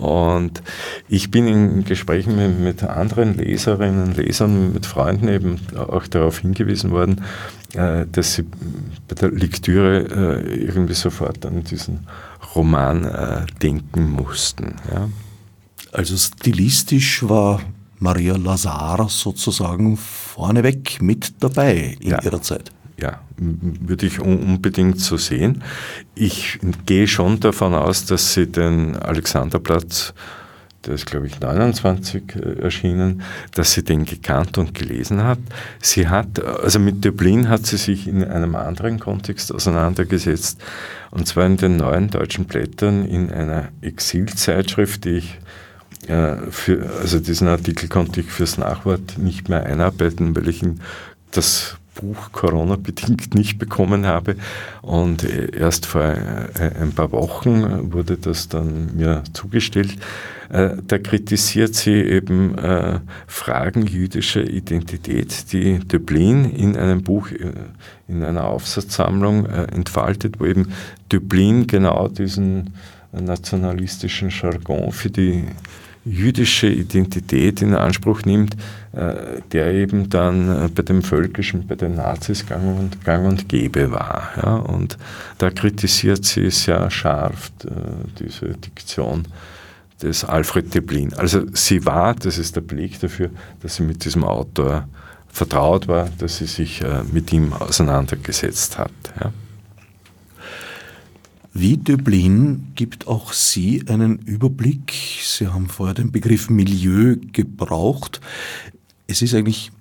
[0.00, 0.62] Und
[1.10, 6.38] ich bin in Gesprächen mit, mit anderen Leserinnen und Lesern, mit Freunden eben auch darauf
[6.38, 7.22] hingewiesen worden,
[7.74, 8.44] äh, dass sie
[9.08, 12.06] bei der Lektüre äh, irgendwie sofort an diesen
[12.54, 14.76] Roman äh, denken mussten.
[14.90, 15.10] Ja.
[15.92, 17.60] Also stilistisch war
[17.98, 22.22] Maria Lazar sozusagen vorneweg mit dabei in ja.
[22.22, 22.72] ihrer Zeit.
[23.00, 25.62] Ja, würde ich unbedingt so sehen.
[26.14, 30.12] Ich gehe schon davon aus, dass sie den Alexanderplatz,
[30.84, 33.22] der ist glaube ich 29 äh, erschienen,
[33.54, 35.38] dass sie den gekannt und gelesen hat.
[35.80, 40.60] Sie hat, also mit Dublin hat sie sich in einem anderen Kontext auseinandergesetzt,
[41.10, 45.38] und zwar in den neuen deutschen Blättern in einer Exilzeitschrift, die ich
[46.06, 50.80] äh, für, also diesen Artikel konnte ich fürs Nachwort nicht mehr einarbeiten, weil ich ihn
[51.30, 54.36] das Buch Corona-bedingt nicht bekommen habe.
[54.82, 59.96] Und erst vor äh, ein paar Wochen wurde das dann mir zugestellt.
[60.48, 67.28] Äh, da kritisiert sie eben äh, Fragen jüdischer Identität, die Döblin in einem Buch,
[68.08, 70.72] in einer Aufsatzsammlung entfaltet, wo eben
[71.12, 72.74] Döblin genau diesen
[73.12, 75.44] nationalistischen Jargon für die
[76.04, 78.56] jüdische Identität in Anspruch nimmt,
[78.92, 83.48] äh, der eben dann äh, bei dem Völkischen, bei den Nazis gang und, gang und
[83.48, 84.30] gäbe war.
[84.36, 84.56] Ja?
[84.56, 84.96] Und
[85.38, 87.70] da kritisiert sie sehr scharf äh,
[88.18, 89.28] diese Diktion
[90.02, 91.12] des Alfred Deblin.
[91.14, 93.30] Also sie war, das ist der Beleg dafür,
[93.62, 94.88] dass sie mit diesem Autor
[95.28, 96.82] vertraut war, dass sie sich
[97.12, 98.90] mit ihm auseinandergesetzt hat.
[99.20, 99.30] Ja?
[101.52, 104.94] Wie Döblin gibt auch sie einen Überblick.
[105.22, 108.20] Sie haben vorher den Begriff Milieu gebraucht.
[109.08, 109.72] Es ist eigentlich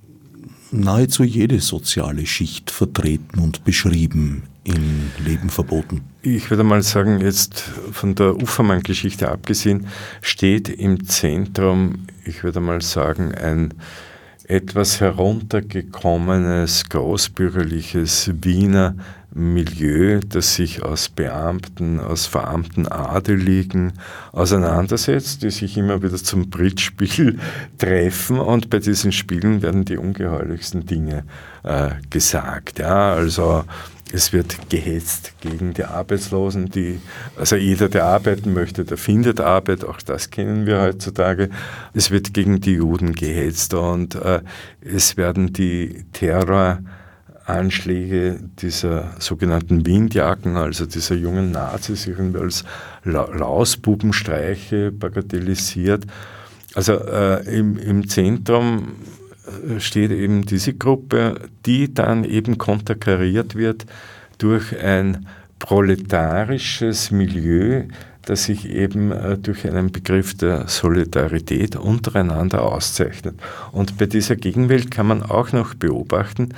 [0.71, 6.01] nahezu jede soziale Schicht vertreten und beschrieben in Leben verboten.
[6.21, 7.59] Ich würde mal sagen, jetzt
[7.91, 9.87] von der Ufermann-Geschichte abgesehen,
[10.21, 13.73] steht im Zentrum, ich würde mal sagen, ein
[14.47, 18.95] etwas heruntergekommenes, großbürgerliches Wiener
[19.39, 23.93] Milieu, das sich aus Beamten, aus verarmten Adeligen
[24.31, 27.39] auseinandersetzt, die sich immer wieder zum Bridge-Spiel
[27.77, 31.23] treffen und bei diesen Spielen werden die ungeheuerlichsten Dinge
[31.63, 32.79] äh, gesagt.
[32.79, 33.63] Ja, also
[34.11, 36.99] es wird gehetzt gegen die Arbeitslosen, die,
[37.37, 41.49] also jeder, der arbeiten möchte, der findet Arbeit, auch das kennen wir heutzutage.
[41.93, 44.41] Es wird gegen die Juden gehetzt und äh,
[44.81, 46.79] es werden die Terror
[47.49, 52.63] Anschläge dieser sogenannten Windjacken, also dieser jungen Nazis, irgendwie als
[53.03, 56.05] Lausbubenstreiche bagatellisiert.
[56.75, 58.89] Also äh, im, im Zentrum
[59.67, 63.85] äh, steht eben diese Gruppe, die dann eben konterkariert wird
[64.37, 65.27] durch ein
[65.59, 67.83] proletarisches Milieu,
[68.25, 73.35] das sich eben äh, durch einen Begriff der Solidarität untereinander auszeichnet.
[73.71, 76.53] Und bei dieser Gegenwelt kann man auch noch beobachten,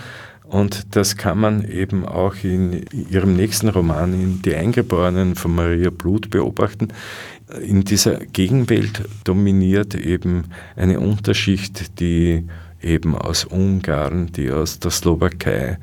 [0.51, 5.89] und das kann man eben auch in ihrem nächsten Roman, in Die Eingeborenen von Maria
[5.91, 6.89] Blut, beobachten.
[7.61, 10.43] In dieser Gegenwelt dominiert eben
[10.75, 12.43] eine Unterschicht, die
[12.81, 15.77] eben aus Ungarn, die aus der Slowakei,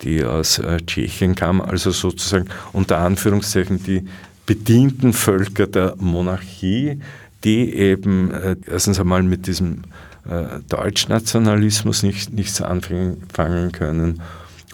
[0.00, 4.06] die aus äh, Tschechien kam, also sozusagen unter Anführungszeichen die
[4.46, 6.98] bedienten Völker der Monarchie,
[7.44, 9.82] die eben äh, erstens einmal mit diesem
[10.28, 14.22] äh, Deutschnationalismus nicht, nichts anfangen können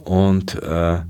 [0.04, 1.00] und äh,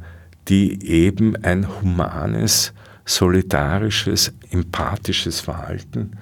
[0.48, 2.72] die eben ein humanes,
[3.04, 6.12] solidarisches, empathisches Verhalten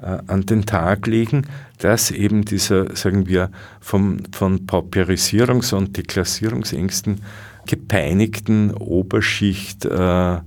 [0.00, 1.46] äh, an den Tag legen,
[1.78, 7.20] das eben dieser, sagen wir, vom, von Pauperisierungs- und Deklassierungsängsten
[7.66, 10.40] gepeinigten Oberschicht äh, äh,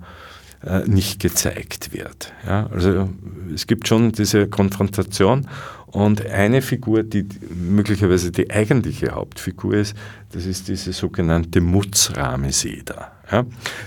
[0.87, 2.33] nicht gezeigt wird.
[2.45, 3.09] Ja, also
[3.53, 5.47] es gibt schon diese Konfrontation
[5.95, 9.95] und eine Figur, die möglicherweise die eigentliche Hauptfigur ist,
[10.33, 13.13] das ist diese sogenannte Mutzrahmeseder.
[13.31, 13.45] Ja,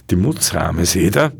[0.09, 1.33] die Mutzrahmeseder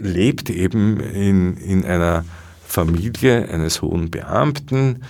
[0.00, 2.24] lebt eben in, in einer
[2.66, 5.02] Familie eines hohen Beamten,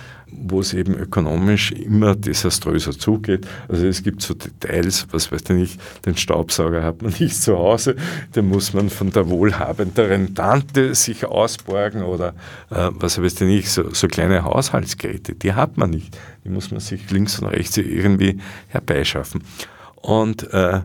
[0.43, 3.47] wo es eben ökonomisch immer desaströser zugeht.
[3.67, 7.57] Also es gibt so Details, was weiß ich nicht, den Staubsauger hat man nicht zu
[7.57, 7.95] Hause,
[8.35, 12.29] den muss man von der wohlhabenderen Tante sich ausborgen oder
[12.69, 16.17] äh, was weiß ich nicht, so, so kleine Haushaltsgeräte, die hat man nicht.
[16.43, 19.43] Die muss man sich links und rechts irgendwie herbeischaffen.
[19.95, 20.81] Und äh,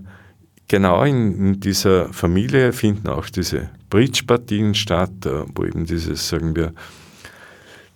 [0.68, 6.56] genau in, in, dieser Familie finden auch diese Bridge-Partien statt, äh, wo eben dieses, sagen
[6.56, 6.72] wir,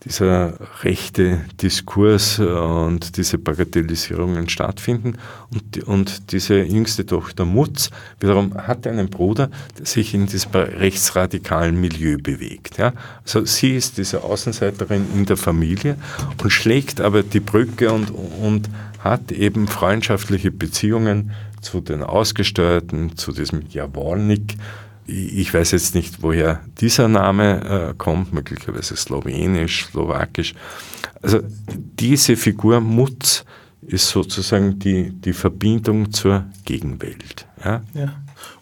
[0.05, 5.17] dieser rechte Diskurs und diese Bagatellisierungen stattfinden.
[5.51, 7.91] Und, und diese jüngste Tochter Mutz
[8.21, 12.79] wiederum hat einen Bruder, der sich in diesem rechtsradikalen Milieu bewegt.
[12.79, 12.93] Ja?
[13.25, 15.97] Also sie ist diese Außenseiterin in der Familie
[16.43, 23.33] und schlägt aber die Brücke und, und hat eben freundschaftliche Beziehungen zu den Ausgesteuerten, zu
[23.33, 24.57] diesem Jawornik,
[25.07, 30.55] ich weiß jetzt nicht, woher dieser Name äh, kommt, möglicherweise slowenisch, slowakisch.
[31.23, 33.45] Also diese Figur Mutz
[33.87, 37.47] ist sozusagen die, die Verbindung zur Gegenwelt.
[37.63, 37.83] Ja?
[37.95, 38.15] ja.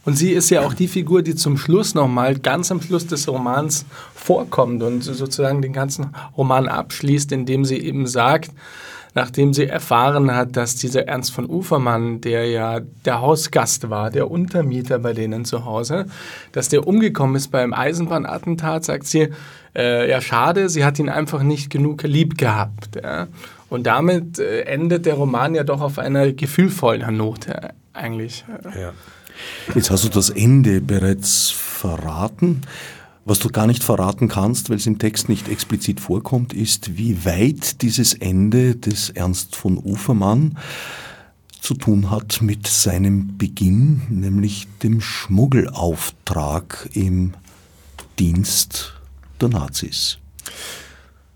[0.05, 3.29] Und sie ist ja auch die Figur, die zum Schluss nochmal, ganz am Schluss des
[3.29, 8.51] Romans vorkommt und sozusagen den ganzen Roman abschließt, indem sie eben sagt,
[9.15, 14.31] nachdem sie erfahren hat, dass dieser Ernst von Ufermann, der ja der Hausgast war, der
[14.31, 16.07] Untermieter bei denen zu Hause,
[16.53, 19.29] dass der umgekommen ist beim Eisenbahnattentat, sagt sie,
[19.75, 23.01] äh, ja schade, sie hat ihn einfach nicht genug lieb gehabt.
[23.03, 23.29] Ja.
[23.69, 28.45] Und damit äh, endet der Roman ja doch auf einer gefühlvollen Note eigentlich.
[28.79, 28.93] Ja.
[29.75, 32.63] Jetzt hast du das Ende bereits verraten.
[33.25, 37.25] Was du gar nicht verraten kannst, weil es im Text nicht explizit vorkommt, ist, wie
[37.25, 40.59] weit dieses Ende des Ernst von Ufermann
[41.61, 47.35] zu tun hat mit seinem Beginn, nämlich dem Schmuggelauftrag im
[48.19, 48.95] Dienst
[49.41, 50.19] der Nazis.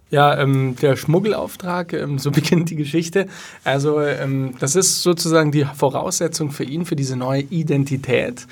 [0.08, 3.26] Ja, ähm, der Schmuggelauftrag, ähm, so beginnt die Geschichte.
[3.64, 8.46] Also ähm, das ist sozusagen die Voraussetzung für ihn, für diese neue Identität.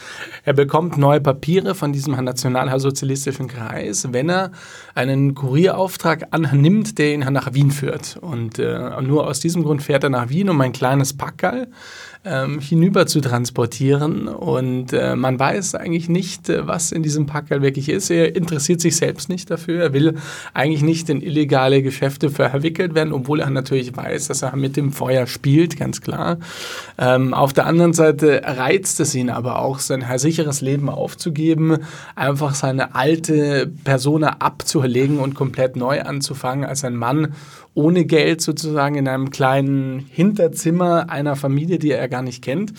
[0.45, 4.51] Er bekommt neue Papiere von diesem nationalsozialistischen Kreis, wenn er
[4.97, 8.17] einen Kurierauftrag annimmt, der ihn nach Wien führt.
[8.21, 11.69] Und äh, nur aus diesem Grund fährt er nach Wien, um ein kleines Packerl
[12.25, 14.29] ähm, hinüber zu transportieren.
[14.29, 18.11] Und äh, man weiß eigentlich nicht, äh, was in diesem Packerl wirklich ist.
[18.11, 19.83] Er interessiert sich selbst nicht dafür.
[19.83, 20.17] Er will
[20.55, 24.93] eigentlich nicht in illegale Geschäfte verwickelt werden, obwohl er natürlich weiß, dass er mit dem
[24.93, 26.39] Feuer spielt, ganz klar.
[26.99, 31.79] Ähm, auf der anderen Seite reizt es ihn aber auch, sein sicheres Leben aufzugeben,
[32.15, 37.35] einfach seine alte Persona abzulegen und komplett neu anzufangen als ein Mann
[37.75, 42.73] ohne Geld sozusagen in einem kleinen Hinterzimmer einer Familie, die er gar nicht kennt.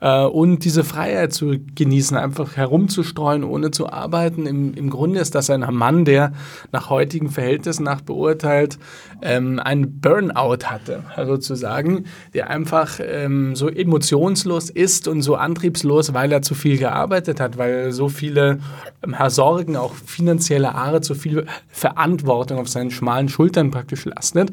[0.00, 4.46] Äh, und diese Freiheit zu genießen, einfach herumzustreuen, ohne zu arbeiten.
[4.46, 6.32] Im, Im Grunde ist das ein Mann, der
[6.72, 8.78] nach heutigen Verhältnissen nach beurteilt
[9.22, 16.32] ähm, einen Burnout hatte, sozusagen, der einfach ähm, so emotionslos ist und so antriebslos, weil
[16.32, 18.58] er zu viel gearbeitet hat, weil so viele
[19.04, 24.50] ähm, Sorgen, auch finanzielle Art, so viel Verantwortung auf seinen schmalen Schultern praktisch lastet.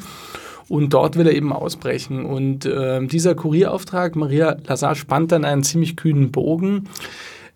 [0.69, 2.25] Und dort will er eben ausbrechen.
[2.25, 6.87] Und äh, dieser Kurierauftrag, Maria Lazar spannt dann einen ziemlich kühnen Bogen,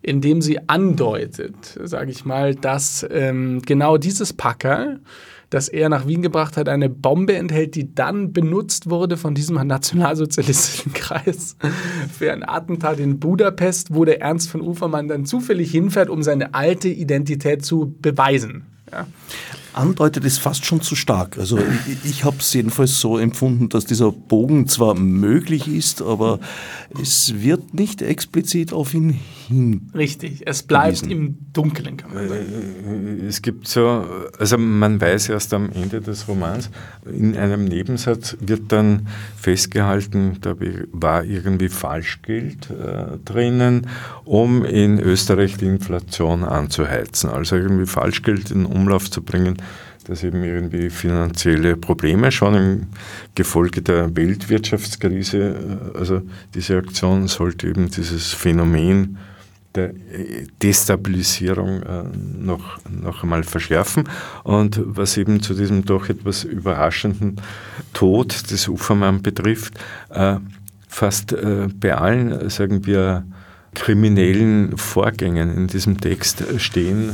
[0.01, 4.97] in dem sie andeutet, sage ich mal, dass ähm, genau dieses Packer,
[5.51, 9.55] das er nach Wien gebracht hat, eine Bombe enthält, die dann benutzt wurde von diesem
[9.67, 11.55] nationalsozialistischen Kreis
[12.11, 16.55] für ein Attentat in Budapest, wo der Ernst von Ufermann dann zufällig hinfährt, um seine
[16.55, 18.65] alte Identität zu beweisen.
[18.91, 19.05] Ja
[19.73, 21.37] andeutet, ist fast schon zu stark.
[21.37, 26.39] Also ich, ich habe es jedenfalls so empfunden, dass dieser Bogen zwar möglich ist, aber
[27.01, 29.89] es wird nicht explizit auf ihn hin.
[29.93, 31.11] Richtig, es bleibt gewiesen.
[31.11, 33.21] im Dunkeln, kann man sagen.
[33.21, 34.05] Äh, es gibt so,
[34.37, 36.69] also man weiß erst am Ende des Romans,
[37.05, 40.55] in einem Nebensatz wird dann festgehalten, da
[40.91, 43.87] war irgendwie Falschgeld äh, drinnen,
[44.25, 47.29] um in Österreich die Inflation anzuheizen.
[47.29, 49.57] Also irgendwie Falschgeld in Umlauf zu bringen,
[50.05, 52.87] dass eben irgendwie finanzielle Probleme schon im
[53.35, 56.21] Gefolge der Weltwirtschaftskrise, äh, also
[56.53, 59.17] diese Aktion sollte eben dieses Phänomen
[59.75, 59.91] der
[60.61, 62.03] Destabilisierung äh,
[62.37, 64.07] noch, noch einmal verschärfen.
[64.43, 67.41] Und was eben zu diesem doch etwas überraschenden
[67.93, 70.37] Tod des Ufermann betrifft, äh,
[70.87, 71.35] fast
[71.79, 73.25] bei allen, sagen wir,
[73.73, 77.13] kriminellen Vorgängen in diesem Text stehen äh,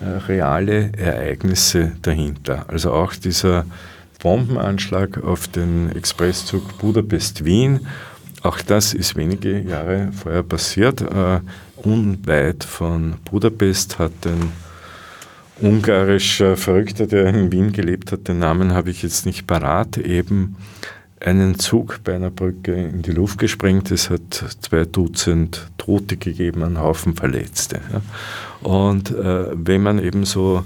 [0.00, 2.66] reale Ereignisse dahinter.
[2.68, 3.64] Also auch dieser
[4.20, 7.86] Bombenanschlag auf den Expresszug Budapest-Wien,
[8.42, 11.02] auch das ist wenige Jahre vorher passiert.
[11.02, 11.40] Uh,
[11.76, 14.52] unweit von Budapest hat ein
[15.60, 20.56] ungarischer Verrückter, der in Wien gelebt hat, den Namen habe ich jetzt nicht parat, eben
[21.20, 23.90] einen Zug bei einer Brücke in die Luft gesprengt.
[23.90, 27.80] Es hat zwei Dutzend Tote gegeben, einen Haufen Verletzte.
[27.92, 28.02] Ja.
[28.62, 30.64] Und äh, wenn man eben so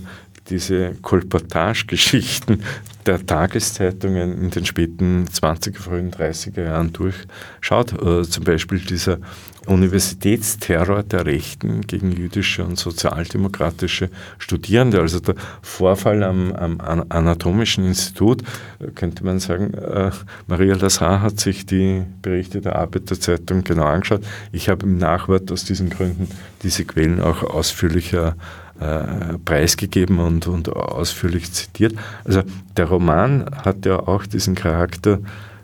[0.48, 2.62] diese Kolportagegeschichten
[3.07, 9.19] der Tageszeitungen in den späten 20er, frühen 30er Jahren durchschaut, äh, zum Beispiel dieser
[9.67, 15.00] Universitätsterror der Rechten gegen jüdische und sozialdemokratische Studierende.
[15.00, 18.42] Also der Vorfall am, am Anatomischen Institut,
[18.81, 20.10] äh, könnte man sagen, äh,
[20.46, 24.23] Maria Lazar hat sich die Berichte der Arbeiterzeitung genau angeschaut.
[24.52, 26.29] Ich habe im Nachwort aus diesen Gründen
[26.63, 28.37] diese Quellen auch ausführlicher
[28.81, 31.94] äh, preisgegeben und, und ausführlich zitiert.
[32.25, 32.42] Also
[32.77, 35.21] der Roman hat ja auch diesen Charakter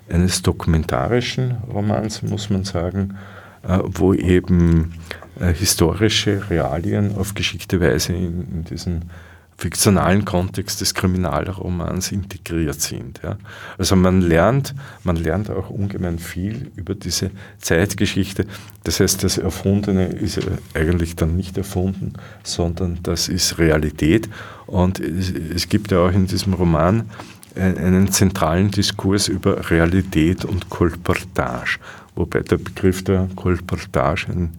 [0.08, 3.16] eines dokumentarischen Romans, muss man sagen,
[3.62, 4.92] wo eben
[5.40, 9.10] äh, historische Realien auf geschickte Weise in, in diesen
[9.58, 13.20] fiktionalen Kontext des Kriminalromans integriert sind.
[13.24, 13.36] Ja.
[13.76, 18.46] Also man lernt, man lernt auch ungemein viel über diese Zeitgeschichte.
[18.84, 20.40] Das heißt, das Erfundene ist
[20.74, 22.12] eigentlich dann nicht erfunden,
[22.44, 24.28] sondern das ist Realität.
[24.66, 27.10] Und es, es gibt ja auch in diesem Roman
[27.56, 31.80] einen zentralen Diskurs über Realität und Kolportage,
[32.18, 34.50] wobei der Begriff der Kolportage ein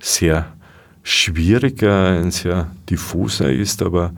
[0.00, 0.46] sehr
[1.02, 4.12] schwieriger, ein sehr diffuser ist, aber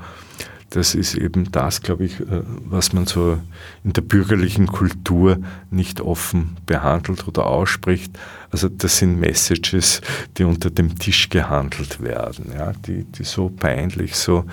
[0.70, 3.38] das ist eben das, glaube ich, äh, was man so
[3.82, 5.38] in der bürgerlichen Kultur
[5.70, 8.16] nicht offen behandelt oder ausspricht.
[8.50, 10.00] Also das sind Messages,
[10.36, 14.44] die unter dem Tisch gehandelt werden, ja, die, die so peinlich, so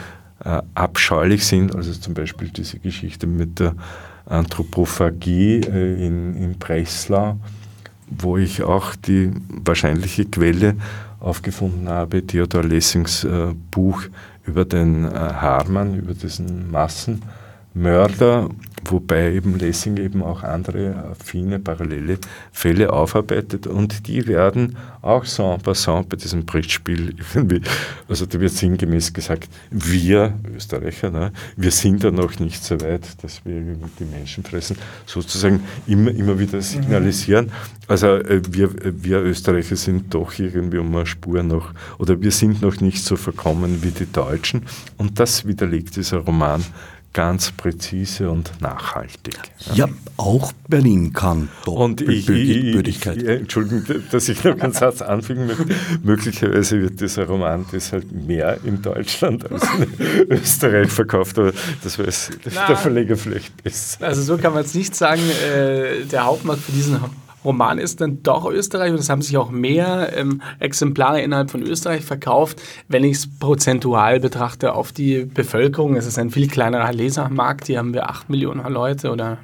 [0.44, 1.76] äh, abscheulich sind.
[1.76, 3.76] Also zum Beispiel diese Geschichte mit der
[4.26, 7.38] Anthropophagie äh, in, in Breslau,
[8.10, 10.76] wo ich auch die wahrscheinliche Quelle
[11.20, 14.04] aufgefunden habe, Theodor Lessings äh, Buch
[14.46, 18.50] über den äh, Harman, über diesen Massenmörder,
[18.92, 22.18] wobei eben Lessing eben auch andere affine, parallele
[22.52, 27.62] Fälle aufarbeitet und die werden auch so en passant bei diesem Brettspiel irgendwie,
[28.08, 33.24] also da wird sinngemäß gesagt, wir Österreicher, ne, wir sind da noch nicht so weit,
[33.24, 33.62] dass wir
[34.00, 37.52] die Menschen fressen, sozusagen immer, immer wieder signalisieren.
[37.88, 42.62] Also äh, wir, wir Österreicher sind doch irgendwie um eine Spur noch, oder wir sind
[42.62, 44.64] noch nicht so verkommen wie die Deutschen
[44.98, 46.64] und das widerlegt dieser Roman
[47.14, 49.38] ganz präzise und nachhaltig.
[49.74, 53.24] Ja, ja auch Berlin kann Doppelbödigkeit.
[53.24, 55.66] Entschuldigung, dass ich noch einen Satz anfügen möchte.
[56.04, 61.54] Möglicherweise wird dieser Roman deshalb mehr in Deutschland als in Österreich verkauft, aber
[61.84, 64.06] das weiß Na, der Verleger vielleicht besser.
[64.06, 65.22] Also so kann man es nicht sagen.
[65.52, 67.00] Äh, der Hauptmarkt für diesen
[67.48, 71.64] Roman ist dann doch Österreich und es haben sich auch mehr ähm, Exemplare innerhalb von
[71.64, 75.96] Österreich verkauft, wenn ich es prozentual betrachte auf die Bevölkerung.
[75.96, 79.38] Es ist ein viel kleinerer Lesermarkt, hier haben wir 8 Millionen Leute oder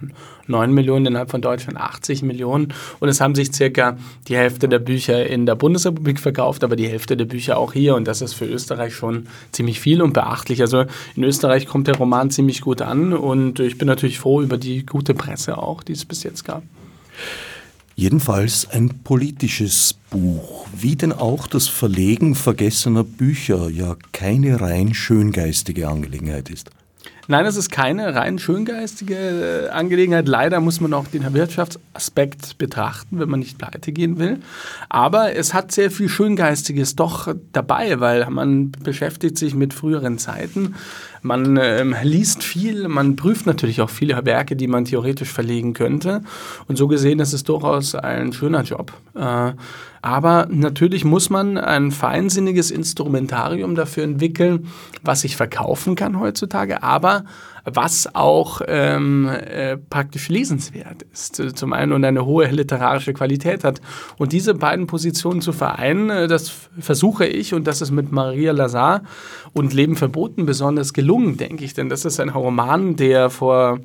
[0.48, 3.98] 9 Millionen, innerhalb von Deutschland 80 Millionen und es haben sich circa
[4.28, 7.96] die Hälfte der Bücher in der Bundesrepublik verkauft, aber die Hälfte der Bücher auch hier
[7.96, 10.60] und das ist für Österreich schon ziemlich viel und beachtlich.
[10.60, 10.84] Also
[11.16, 14.86] in Österreich kommt der Roman ziemlich gut an und ich bin natürlich froh über die
[14.86, 16.64] gute Presse auch, die es bis jetzt gab.
[17.96, 25.88] Jedenfalls ein politisches Buch, wie denn auch das Verlegen vergessener Bücher ja keine rein schöngeistige
[25.88, 26.72] Angelegenheit ist.
[27.28, 30.28] Nein, es ist keine rein schöngeistige äh, Angelegenheit.
[30.28, 34.40] Leider muss man auch den Wirtschaftsaspekt betrachten, wenn man nicht pleite gehen will.
[34.90, 40.76] Aber es hat sehr viel Schöngeistiges doch dabei, weil man beschäftigt sich mit früheren Zeiten.
[41.24, 46.22] Man ähm, liest viel, man prüft natürlich auch viele Werke, die man theoretisch verlegen könnte.
[46.68, 48.92] Und so gesehen ist es durchaus ein schöner Job.
[49.16, 49.54] Äh,
[50.02, 54.68] aber natürlich muss man ein feinsinniges Instrumentarium dafür entwickeln,
[55.02, 57.24] was sich verkaufen kann heutzutage, aber
[57.66, 61.42] was auch ähm, äh, praktisch lesenswert ist.
[61.56, 63.82] Zum einen und eine hohe literarische Qualität hat.
[64.18, 68.52] Und diese beiden Positionen zu vereinen, äh, das versuche ich und das ist mit Maria
[68.52, 69.04] Lazar
[69.54, 71.74] und Leben verboten besonders gelungen, denke ich.
[71.74, 73.80] Denn das ist ein Roman, der vor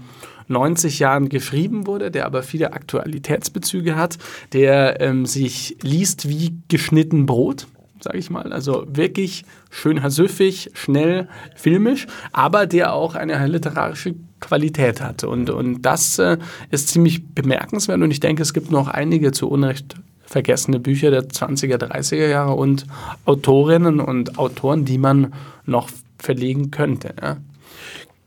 [0.48, 4.18] 90 Jahren geschrieben wurde, der aber viele Aktualitätsbezüge hat,
[4.52, 7.66] der ähm, sich liest wie geschnitten Brot
[8.00, 8.52] sage ich mal.
[8.52, 15.24] Also wirklich schön süffig, schnell, filmisch, aber der auch eine literarische Qualität hat.
[15.24, 16.38] Und, und das äh,
[16.70, 19.96] ist ziemlich bemerkenswert und ich denke, es gibt noch einige zu Unrecht
[20.28, 22.86] vergessene Bücher der 20er, 30er Jahre und
[23.24, 25.32] Autorinnen und Autoren, die man
[25.64, 25.88] noch
[26.18, 27.14] verlegen könnte.
[27.20, 27.38] Ja.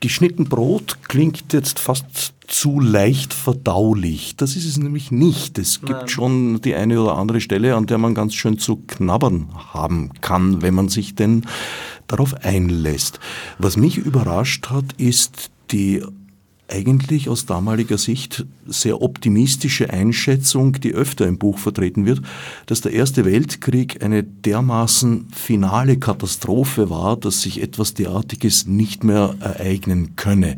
[0.02, 4.34] Geschnitten Brot klingt jetzt fast zu leicht verdaulich.
[4.34, 5.60] Das ist es nämlich nicht.
[5.60, 6.08] Es gibt Nein.
[6.08, 10.60] schon die eine oder andere Stelle, an der man ganz schön zu knabbern haben kann,
[10.60, 11.46] wenn man sich denn
[12.08, 13.20] darauf einlässt.
[13.58, 16.02] Was mich überrascht hat, ist die
[16.72, 22.22] eigentlich aus damaliger Sicht sehr optimistische Einschätzung, die öfter im Buch vertreten wird,
[22.66, 29.34] dass der Erste Weltkrieg eine dermaßen finale Katastrophe war, dass sich etwas derartiges nicht mehr
[29.40, 30.56] ereignen könne.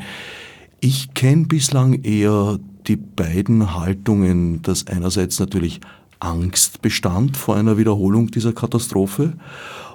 [0.80, 5.80] Ich kenne bislang eher die beiden Haltungen, dass einerseits natürlich
[6.20, 9.32] Angst bestand vor einer Wiederholung dieser Katastrophe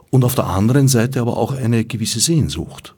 [0.10, 2.96] und auf der anderen Seite aber auch eine gewisse Sehnsucht.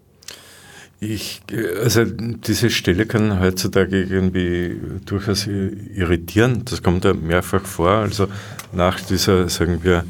[1.04, 1.42] Ich,
[1.82, 6.62] also diese Stelle kann heutzutage irgendwie durchaus irritieren.
[6.66, 7.90] Das kommt ja mehrfach vor.
[7.90, 8.28] Also
[8.72, 10.06] nach dieser, sagen wir,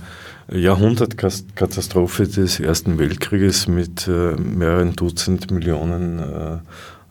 [0.52, 6.58] Jahrhundertkatastrophe des Ersten Weltkrieges mit äh, mehreren Dutzend Millionen äh,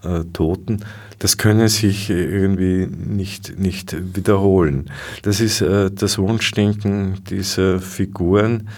[0.06, 0.84] äh, Toten,
[1.18, 4.90] das könne sich irgendwie nicht, nicht wiederholen.
[5.22, 8.68] Das ist äh, das Wunschdenken dieser Figuren,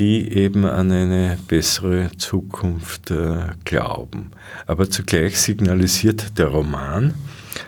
[0.00, 4.30] die eben an eine bessere Zukunft äh, glauben.
[4.66, 7.12] Aber zugleich signalisiert der Roman,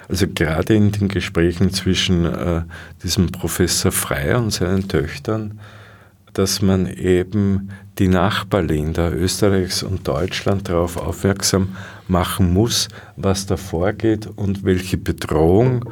[0.08, 2.62] also gerade in den Gesprächen zwischen äh,
[3.02, 5.60] diesem Professor Frey und seinen Töchtern,
[6.32, 7.68] dass man eben
[7.98, 11.76] die Nachbarländer Österreichs und Deutschland darauf aufmerksam
[12.08, 15.84] machen muss, was da vorgeht und welche Bedrohung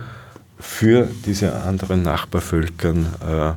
[0.58, 3.52] für diese anderen Nachbarvölkern äh,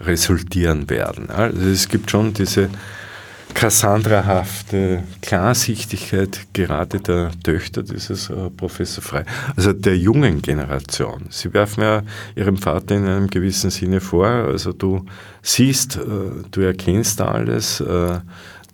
[0.00, 1.30] resultieren werden.
[1.30, 2.68] Also es gibt schon diese
[3.56, 9.24] Cassandrahafte Klarsichtigkeit gerade der Töchter dieses äh, Professor Frei,
[9.56, 11.28] also der jungen Generation.
[11.30, 12.02] Sie werfen ja
[12.34, 15.06] ihrem Vater in einem gewissen Sinne vor, also du
[15.40, 16.00] siehst, äh,
[16.50, 18.20] du erkennst alles, äh,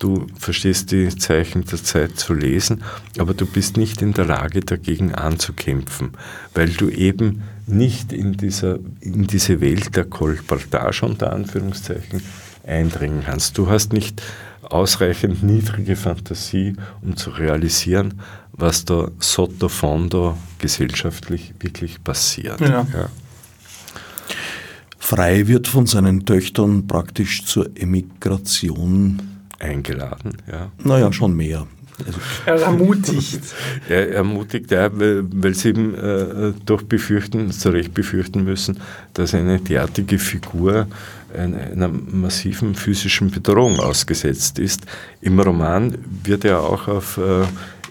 [0.01, 2.83] du verstehst die Zeichen der Zeit zu lesen,
[3.19, 6.11] aber du bist nicht in der Lage dagegen anzukämpfen,
[6.55, 12.23] weil du eben nicht in, dieser, in diese Welt der Kolportage unter Anführungszeichen
[12.67, 13.59] eindringen kannst.
[13.59, 14.23] Du hast nicht
[14.63, 18.21] ausreichend niedrige Fantasie, um zu realisieren,
[18.53, 22.61] was da sotto fondo gesellschaftlich wirklich passiert.
[22.61, 22.87] Ja.
[22.93, 23.09] Ja.
[24.99, 29.21] Frei wird von seinen Töchtern praktisch zur Emigration
[29.59, 30.37] eingeladen.
[30.51, 30.71] Ja.
[30.83, 31.67] Naja, schon mehr.
[32.47, 33.41] Er ermutigt.
[33.89, 38.79] er ermutigt, ja, weil, weil sie eben äh, doch befürchten, zu Recht befürchten müssen,
[39.15, 40.87] dass eine derartige Figur
[41.35, 44.83] einer massiven physischen Bedrohung ausgesetzt ist.
[45.21, 47.45] Im Roman wird er auch auf, äh,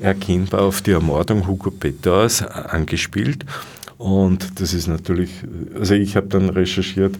[0.03, 3.45] erkennbar auf die Ermordung Hugo Peters angespielt.
[3.97, 5.31] Und das ist natürlich,
[5.77, 7.15] also ich habe dann recherchiert,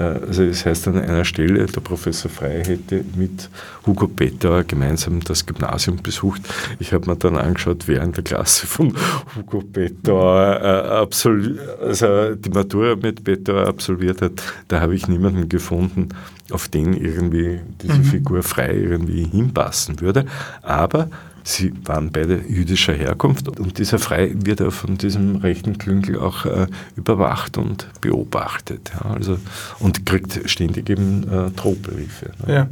[0.00, 3.50] also das heißt an einer Stelle, der Professor Frey hätte mit
[3.86, 6.42] Hugo Peter gemeinsam das Gymnasium besucht.
[6.78, 8.94] Ich habe mir dann angeschaut, wer in der Klasse von
[9.36, 14.32] Hugo Peter äh, also die Matura mit Peter absolviert hat.
[14.68, 16.08] Da habe ich niemanden gefunden,
[16.50, 18.04] auf den irgendwie diese mhm.
[18.04, 20.26] Figur frei irgendwie hinpassen würde.
[20.62, 21.08] Aber
[21.44, 26.44] Sie waren beide jüdischer Herkunft und dieser Frei wird ja von diesem rechten Klüngel auch
[26.44, 26.66] äh,
[26.96, 28.92] überwacht und beobachtet.
[28.94, 29.38] Ja, also,
[29.78, 32.32] und kriegt ständig eben äh, Drohbriefe.
[32.46, 32.54] Ne?
[32.54, 32.68] Ja.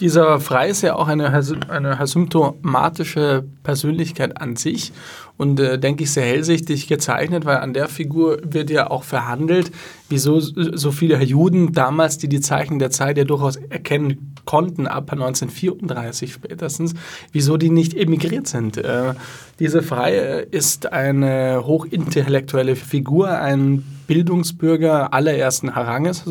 [0.00, 1.32] Dieser Frei ist ja auch eine,
[1.68, 4.92] eine symptomatische Persönlichkeit an sich
[5.38, 9.70] und äh, denke ich sehr hellsichtig gezeichnet, weil an der Figur wird ja auch verhandelt,
[10.08, 15.10] wieso so viele Juden damals, die die Zeichen der Zeit ja durchaus erkennen konnten, ab
[15.12, 16.94] 1934 spätestens,
[17.32, 18.76] wieso die nicht emigriert sind.
[18.76, 19.14] Äh,
[19.58, 26.24] diese Freie ist eine hochintellektuelle Figur, ein Bildungsbürger allerersten Ranges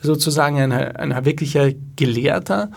[0.00, 2.70] sozusagen ein, ein wirklicher Gelehrter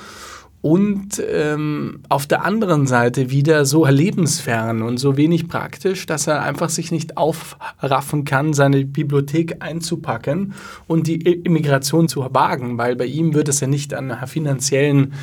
[0.66, 6.42] und ähm, auf der anderen Seite wieder so lebensfern und so wenig praktisch, dass er
[6.42, 10.56] einfach sich nicht aufraffen kann, seine Bibliothek einzupacken
[10.88, 15.14] und die Immigration zu wagen, weil bei ihm wird es ja nicht an finanziellen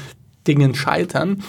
[0.46, 1.42] Dingen scheitern,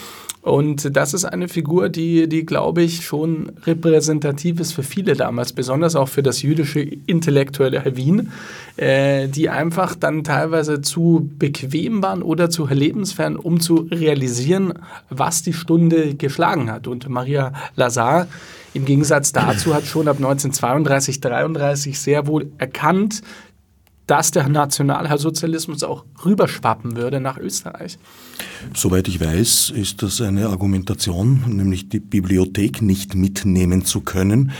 [0.44, 5.54] und das ist eine Figur, die, die glaube ich, schon repräsentativ ist für viele damals,
[5.54, 8.30] besonders auch für das jüdische intellektuelle Wien,
[8.76, 14.74] äh, die einfach dann teilweise zu bequem waren oder zu lebensfern, um zu realisieren,
[15.10, 16.88] was die Stunde geschlagen hat.
[16.88, 18.28] Und Maria Lazar
[18.74, 23.22] im Gegensatz dazu hat schon ab 1932, 33 sehr wohl erkannt,
[24.08, 27.97] dass der Nationalsozialismus auch rüberschwappen würde nach Österreich.
[28.76, 34.51] Soweit ich weiß, ist das eine Argumentation, nämlich die Bibliothek nicht mitnehmen zu können,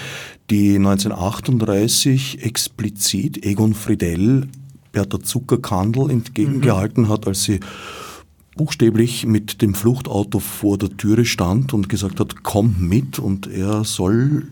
[0.50, 4.48] die 1938 explizit Egon Friedel
[4.94, 7.10] Bertha Zuckerkandel entgegengehalten mhm.
[7.10, 7.60] hat, als sie
[8.56, 13.84] buchstäblich mit dem Fluchtauto vor der Türe stand und gesagt hat, komm mit und er
[13.84, 14.48] soll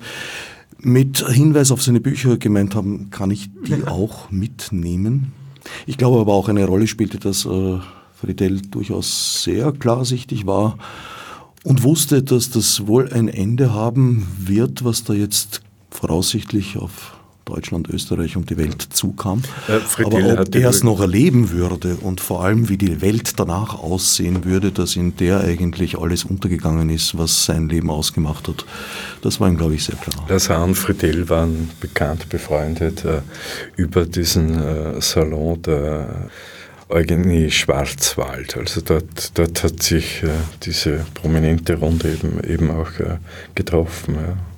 [0.84, 5.34] mit Hinweis auf seine Bücher gemeint haben, kann ich die auch mitnehmen.
[5.86, 7.80] Ich glaube aber auch eine Rolle spielte, dass äh,
[8.20, 10.78] Friedel durchaus sehr klarsichtig war
[11.64, 17.90] und wusste, dass das wohl ein Ende haben wird, was da jetzt voraussichtlich auf Deutschland,
[17.90, 19.42] Österreich und die Welt zukam.
[19.68, 23.80] Äh, Aber ob er es noch erleben würde und vor allem, wie die Welt danach
[23.80, 28.66] aussehen würde, dass in der eigentlich alles untergegangen ist, was sein Leben ausgemacht hat,
[29.22, 30.26] das war ihm, glaube ich, sehr klar.
[30.30, 33.22] Lazar und Friedel waren bekannt befreundet äh,
[33.76, 36.30] über diesen äh, Salon der
[36.90, 38.58] Eugenie Schwarzwald.
[38.58, 40.30] Also dort, dort hat sich äh,
[40.64, 43.18] diese prominente Runde eben, eben auch äh,
[43.56, 44.16] getroffen.
[44.16, 44.51] Ja.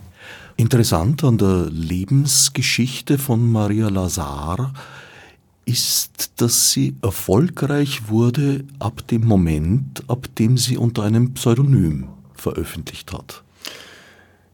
[0.64, 4.72] Interessant an der Lebensgeschichte von Maria Lazar
[5.66, 13.12] ist, dass sie erfolgreich wurde ab dem Moment, ab dem sie unter einem Pseudonym veröffentlicht
[13.12, 13.44] hat.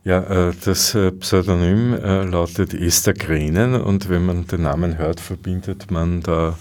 [0.04, 5.92] Ja, äh, das äh, Pseudonym lautet Esther Grenen und wenn man den Namen hört, verbindet
[5.92, 6.58] man da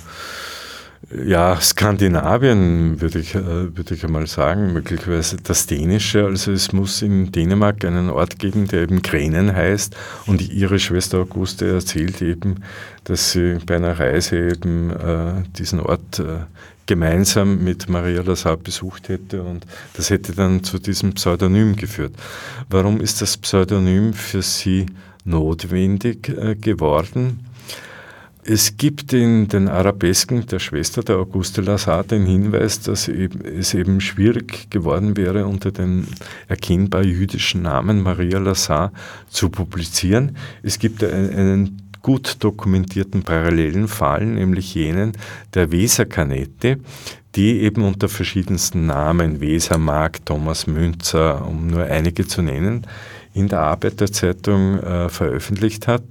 [1.10, 6.26] ja, Skandinavien würde ich, äh, würde ich einmal sagen, möglicherweise das Dänische.
[6.26, 9.96] Also es muss in Dänemark einen Ort geben, der eben Grenen heißt.
[10.26, 12.56] Und ihre Schwester Auguste erzählt eben,
[13.04, 16.40] dass sie bei einer Reise eben äh, diesen Ort äh,
[16.84, 22.14] gemeinsam mit Maria Lazar besucht hätte und das hätte dann zu diesem Pseudonym geführt.
[22.70, 24.86] Warum ist das Pseudonym für sie
[25.24, 27.47] notwendig äh, geworden?
[28.50, 34.00] Es gibt in den Arabesken der Schwester der Auguste Lazar den Hinweis, dass es eben
[34.00, 36.06] schwierig geworden wäre, unter dem
[36.46, 38.90] erkennbar jüdischen Namen Maria Lazar
[39.28, 40.34] zu publizieren.
[40.62, 45.12] Es gibt einen gut dokumentierten parallelen Fall, nämlich jenen
[45.52, 46.78] der Weserkanette,
[47.34, 52.86] die eben unter verschiedensten Namen, Wesermarkt, Thomas Münzer, um nur einige zu nennen,
[53.34, 56.02] in der Arbeiterzeitung äh, veröffentlicht hat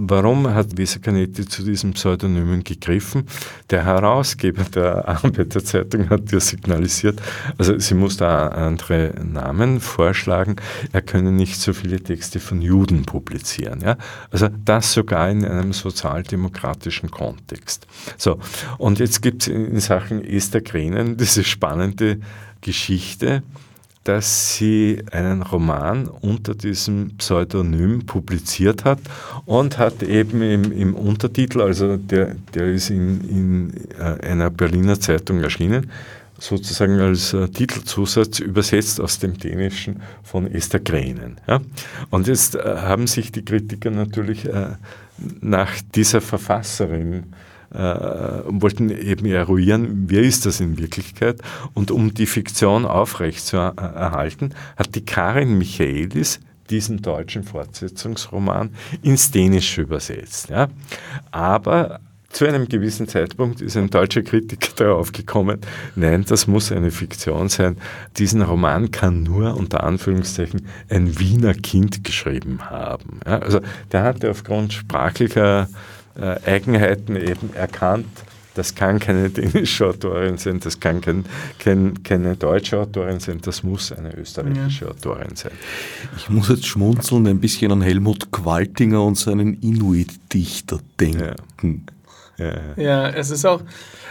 [0.00, 3.24] Warum hat Visa Canetti zu diesem Pseudonymen gegriffen?
[3.68, 7.20] Der Herausgeber der Arbeiterzeitung hat ja signalisiert,
[7.58, 10.54] also sie muss da andere Namen vorschlagen,
[10.92, 13.80] er könne nicht so viele Texte von Juden publizieren.
[13.80, 13.96] Ja?
[14.30, 17.88] Also das sogar in einem sozialdemokratischen Kontext.
[18.16, 18.38] So,
[18.78, 22.20] und jetzt gibt es in Sachen Esther Grenen diese spannende
[22.60, 23.42] Geschichte,
[24.08, 29.00] dass sie einen Roman unter diesem Pseudonym publiziert hat
[29.44, 34.98] und hat eben im, im Untertitel, also der, der ist in, in äh, einer Berliner
[34.98, 35.90] Zeitung erschienen,
[36.38, 41.36] sozusagen als äh, Titelzusatz übersetzt aus dem Dänischen von Esther Grenen.
[41.46, 41.60] Ja?
[42.08, 44.68] Und jetzt äh, haben sich die Kritiker natürlich äh,
[45.42, 51.40] nach dieser Verfasserin äh, wollten eben eruieren, wer ist das in Wirklichkeit.
[51.74, 56.40] Und um die Fiktion aufrechtzuerhalten, hat die Karin Michaelis
[56.70, 58.70] diesen deutschen Fortsetzungsroman
[59.02, 60.50] ins Dänische übersetzt.
[60.50, 60.68] Ja.
[61.30, 62.00] Aber
[62.30, 65.60] zu einem gewissen Zeitpunkt ist ein deutscher Kritiker darauf gekommen,
[65.96, 67.78] nein, das muss eine Fiktion sein.
[68.18, 73.20] Diesen Roman kann nur unter Anführungszeichen ein Wiener Kind geschrieben haben.
[73.26, 73.60] Ja, also
[73.92, 75.68] der hatte aufgrund sprachlicher
[76.18, 78.06] äh, Eigenheiten eben erkannt.
[78.54, 81.24] Das kann keine dänische Autorin sein, das kann kein,
[81.58, 84.90] kein, keine deutsche Autorin sein, das muss eine österreichische ja.
[84.90, 85.52] Autorin sein.
[86.16, 91.86] Ich muss jetzt schmunzeln ein bisschen an Helmut Qualtinger und seinen Inuit-Dichter denken.
[91.86, 91.94] Ja.
[92.38, 93.62] Ja, ja, es ist auch,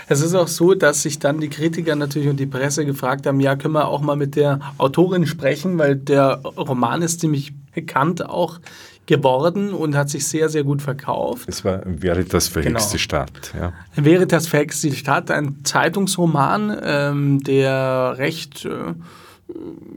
[0.10, 3.40] es ist auch so, dass sich dann die Kritiker natürlich und die Presse gefragt haben,
[3.40, 8.26] ja, können wir auch mal mit der Autorin sprechen, weil der Roman ist ziemlich bekannt
[8.26, 8.60] auch
[9.08, 11.48] geworden und hat sich sehr, sehr gut verkauft.
[11.50, 13.02] Es war Veritas verhexte genau.
[13.02, 13.54] Stadt.
[13.60, 13.74] Ja.
[13.96, 18.94] Veritas verhexte Stadt, ein Zeitungsroman, ähm, der recht äh,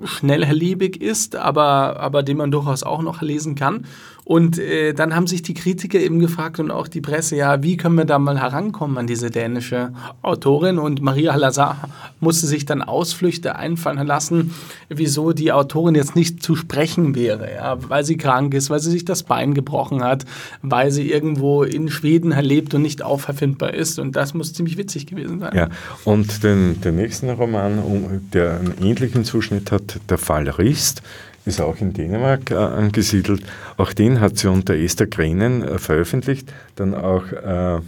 [0.04, 3.84] schnellherlebig ist, aber, aber den man durchaus auch noch lesen kann.
[4.30, 7.76] Und äh, dann haben sich die Kritiker eben gefragt und auch die Presse, ja, wie
[7.76, 10.78] können wir da mal herankommen an diese dänische Autorin?
[10.78, 11.88] Und Maria Lazar
[12.20, 14.54] musste sich dann Ausflüchte einfallen lassen,
[14.88, 18.92] wieso die Autorin jetzt nicht zu sprechen wäre, ja, weil sie krank ist, weil sie
[18.92, 20.26] sich das Bein gebrochen hat,
[20.62, 23.98] weil sie irgendwo in Schweden lebt und nicht auffindbar ist.
[23.98, 25.56] Und das muss ziemlich witzig gewesen sein.
[25.56, 25.68] Ja,
[26.04, 31.02] und den, den nächsten Roman, der einen ähnlichen Zuschnitt hat, Der Fall Rist,
[31.44, 33.42] ist auch in Dänemark äh, angesiedelt.
[33.76, 36.52] Auch den hat sie unter Esther Grenen äh, veröffentlicht.
[36.76, 37.80] Dann auch, äh,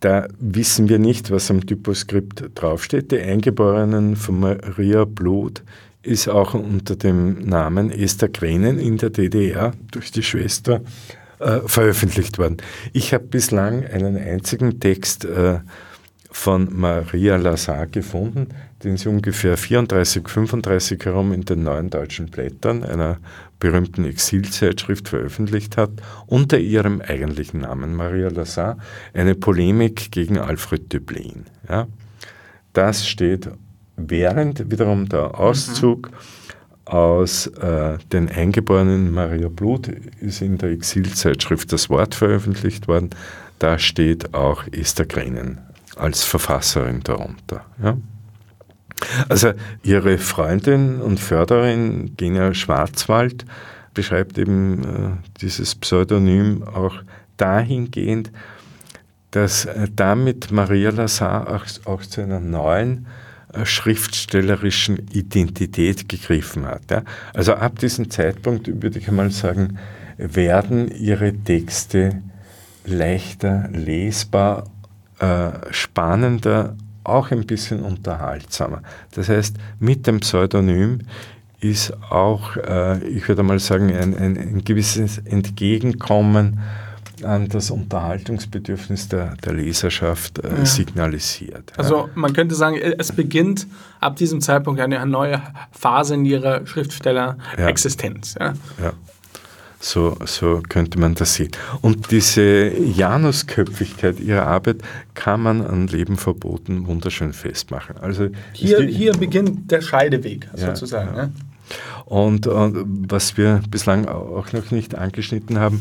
[0.00, 3.12] da wissen wir nicht, was am Typoskript draufsteht.
[3.12, 5.62] Die Eingeborenen von Maria Blut
[6.02, 10.80] ist auch unter dem Namen Esther Grenen in der DDR durch die Schwester
[11.40, 12.58] äh, veröffentlicht worden.
[12.92, 15.58] Ich habe bislang einen einzigen Text äh,
[16.30, 18.48] von Maria Lazar gefunden,
[18.82, 23.18] den sie ungefähr 34, 35 herum in den neuen deutschen Blättern einer
[23.58, 25.90] berühmten Exilzeitschrift veröffentlicht hat,
[26.26, 28.78] unter ihrem eigentlichen Namen Maria Lazar,
[29.12, 31.44] eine Polemik gegen Alfred Döblin.
[31.68, 31.86] Ja,
[32.72, 33.50] das steht
[33.96, 36.14] während wiederum der Auszug mhm.
[36.86, 43.10] aus äh, den Eingeborenen Maria Blut ist in der Exilzeitschrift das Wort veröffentlicht worden.
[43.58, 45.58] Da steht auch Esther Grenen
[45.96, 47.66] als Verfasserin darunter.
[47.82, 47.98] Ja.
[49.28, 53.44] Also ihre Freundin und Förderin Genia Schwarzwald
[53.94, 56.96] beschreibt eben äh, dieses Pseudonym auch
[57.36, 58.30] dahingehend,
[59.30, 63.06] dass äh, damit Maria Lazar auch, auch zu einer neuen
[63.52, 66.90] äh, schriftstellerischen Identität gegriffen hat.
[66.90, 67.02] Ja.
[67.34, 69.78] Also ab diesem Zeitpunkt, würde ich einmal sagen,
[70.18, 72.22] werden ihre Texte
[72.84, 74.64] leichter lesbar,
[75.18, 76.76] äh, spannender,
[77.10, 78.82] auch ein bisschen unterhaltsamer.
[79.12, 81.00] Das heißt, mit dem Pseudonym
[81.60, 86.60] ist auch, äh, ich würde mal sagen, ein, ein, ein gewisses Entgegenkommen
[87.22, 90.64] an das Unterhaltungsbedürfnis der, der Leserschaft äh, ja.
[90.64, 91.72] signalisiert.
[91.76, 93.66] Also man könnte sagen, es beginnt
[94.00, 98.36] ab diesem Zeitpunkt eine neue Phase in ihrer Schriftstellerexistenz.
[98.40, 98.54] Ja.
[99.80, 99.86] Ja.
[99.86, 101.50] So, so könnte man das sehen.
[101.80, 104.82] Und diese Janusköpfigkeit ihrer Arbeit
[105.14, 107.96] kann man an Leben verboten wunderschön festmachen.
[107.96, 111.16] Also hier, hier beginnt der Scheideweg sozusagen.
[111.16, 111.30] Ja,
[112.04, 115.80] und, und, was wir bislang auch noch nicht angeschnitten haben,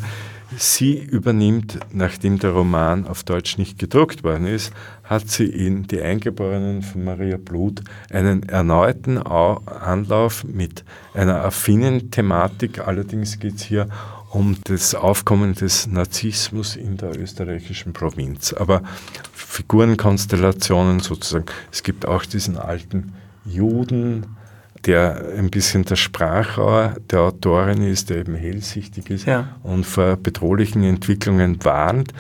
[0.58, 4.74] Sie übernimmt, nachdem der Roman auf Deutsch nicht gedruckt worden ist,
[5.04, 7.82] hat sie in Die Eingeborenen von Maria Blut
[8.12, 10.84] einen erneuten Anlauf mit
[11.14, 12.80] einer affinen Thematik.
[12.80, 13.89] Allerdings geht es hier
[14.32, 18.54] um das Aufkommen des Narzissmus in der österreichischen Provinz.
[18.54, 18.82] Aber
[19.34, 21.45] Figurenkonstellationen sozusagen.
[21.72, 23.14] Es gibt auch diesen alten
[23.45, 24.38] Juden,
[24.86, 29.55] der ein bisschen der Sprachrohr der Autorin ist, der eben hellsichtig ist ja.
[29.63, 32.13] und vor bedrohlichen Entwicklungen warnt.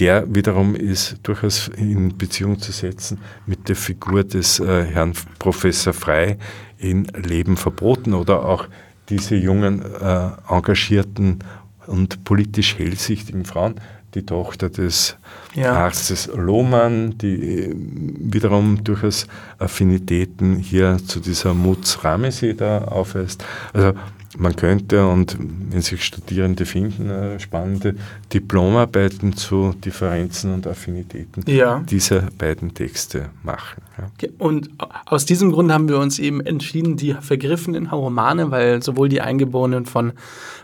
[0.00, 5.92] Der wiederum ist durchaus in Beziehung zu setzen mit der Figur des äh, Herrn Professor
[5.92, 6.36] Frei
[6.78, 8.66] in Leben verboten oder auch
[9.08, 11.38] diese jungen, äh, engagierten
[11.86, 13.76] und politisch hellsichtigen Frauen,
[14.14, 15.16] die Tochter des
[15.54, 15.72] ja.
[15.72, 19.26] Arztes Lohmann, die äh, wiederum durchaus
[19.58, 23.44] Affinitäten hier zu dieser Mutz Ramesi da aufweist.
[23.72, 23.92] Also
[24.38, 27.94] man könnte, und wenn sich Studierende finden, äh, spannende
[28.32, 31.80] Diplomarbeiten zu Differenzen und Affinitäten ja.
[31.88, 33.82] dieser beiden Texte machen.
[33.98, 34.28] Ja.
[34.38, 34.70] Und
[35.06, 39.86] aus diesem Grund haben wir uns eben entschieden, die vergriffenen Romane, weil sowohl die Eingeborenen
[39.86, 40.12] von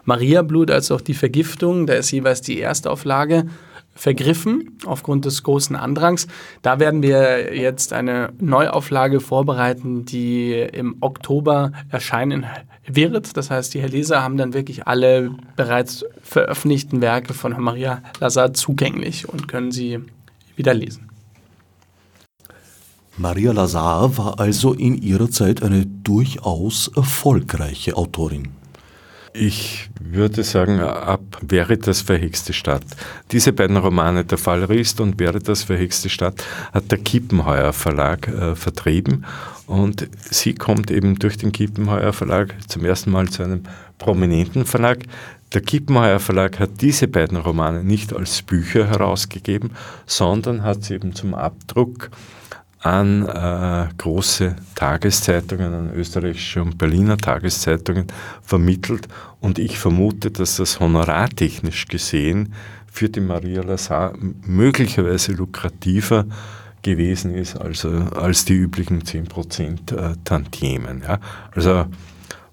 [0.04, 3.46] Mariablut als auch die Vergiftung, da ist jeweils die Erstauflage,
[3.94, 6.26] vergriffen aufgrund des großen Andrangs.
[6.62, 12.46] Da werden wir jetzt eine Neuauflage vorbereiten, die im Oktober erscheinen
[12.96, 13.36] wird.
[13.36, 19.28] Das heißt, die Leser haben dann wirklich alle bereits veröffentlichten Werke von Maria Lazar zugänglich
[19.28, 20.00] und können sie
[20.56, 21.10] wieder lesen.
[23.16, 28.48] Maria Lazar war also in ihrer Zeit eine durchaus erfolgreiche Autorin.
[29.32, 32.82] Ich würde sagen, ab Veritas verhexte Stadt.
[33.30, 39.24] Diese beiden Romane, Der Fallerist und Veritas verhexte Stadt, hat der Kiepenheuer Verlag äh, vertrieben.
[39.70, 43.62] Und sie kommt eben durch den Kiepenheuer Verlag zum ersten Mal zu einem
[43.98, 45.04] prominenten Verlag.
[45.54, 49.70] Der Kiepenheuer Verlag hat diese beiden Romane nicht als Bücher herausgegeben,
[50.06, 52.10] sondern hat sie eben zum Abdruck
[52.80, 58.08] an äh, große Tageszeitungen, an österreichische und Berliner Tageszeitungen
[58.42, 59.06] vermittelt.
[59.38, 62.54] Und ich vermute, dass das honorartechnisch gesehen
[62.90, 64.14] für die Maria Lazar
[64.44, 66.26] möglicherweise lukrativer
[66.82, 71.02] gewesen ist als, als die üblichen 10% äh, Tantiemen.
[71.06, 71.18] Ja.
[71.54, 71.86] Also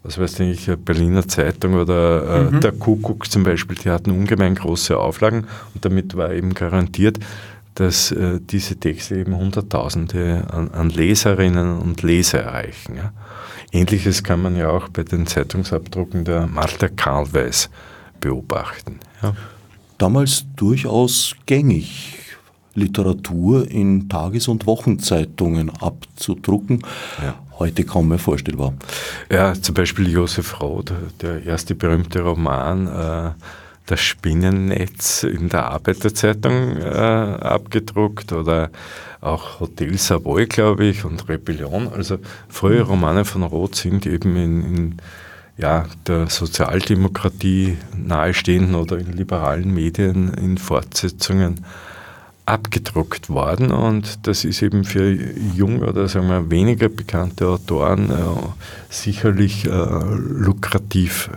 [0.03, 2.61] was weiß ich, Berliner Zeitung oder äh, mhm.
[2.61, 7.19] der Kuckuck zum Beispiel, die hatten ungemein große Auflagen und damit war eben garantiert,
[7.75, 12.95] dass äh, diese Texte eben Hunderttausende an, an, Leserinnen und Leser erreichen.
[12.95, 13.11] Ja.
[13.71, 17.69] Ähnliches kann man ja auch bei den Zeitungsabdrucken der Martha Karlweis
[18.19, 18.99] beobachten.
[19.21, 19.35] Ja.
[19.97, 22.15] Damals durchaus gängig,
[22.77, 26.83] Literatur in Tages- und Wochenzeitungen abzudrucken.
[27.21, 27.35] Ja.
[27.59, 28.73] Heute kaum mehr vorstellbar.
[29.31, 32.87] Ja, zum Beispiel Josef Roth, der erste berühmte Roman.
[32.87, 33.31] Äh,
[33.87, 38.69] das Spinnennetz in der Arbeiterzeitung äh, abgedruckt oder
[39.21, 41.87] auch Hotel Savoy, glaube ich, und Rebellion.
[41.87, 42.19] Also
[42.49, 42.89] frühe mhm.
[42.89, 44.97] Romane von Roth sind eben in, in
[45.57, 51.65] ja, der Sozialdemokratie nahestehenden oder in liberalen Medien in Fortsetzungen
[52.47, 55.13] abgedruckt worden und das ist eben für
[55.55, 58.13] junge oder sagen wir weniger bekannte Autoren äh,
[58.89, 61.29] sicherlich äh, lukrativ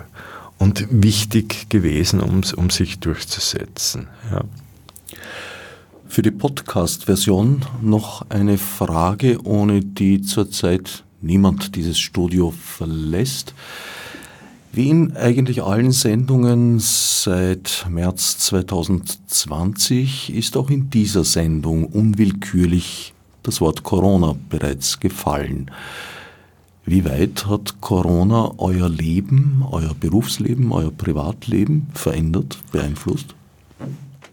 [0.59, 4.07] und wichtig gewesen, um, um sich durchzusetzen.
[4.31, 4.45] Ja.
[6.07, 13.55] Für die Podcast-Version noch eine Frage, ohne die zurzeit niemand dieses Studio verlässt.
[14.73, 23.12] Wie in eigentlich allen Sendungen seit März 2020 ist auch in dieser Sendung unwillkürlich
[23.43, 25.73] das Wort Corona bereits gefallen.
[26.87, 33.35] Wie weit hat Corona euer Leben, euer Berufsleben, euer Privatleben verändert, beeinflusst?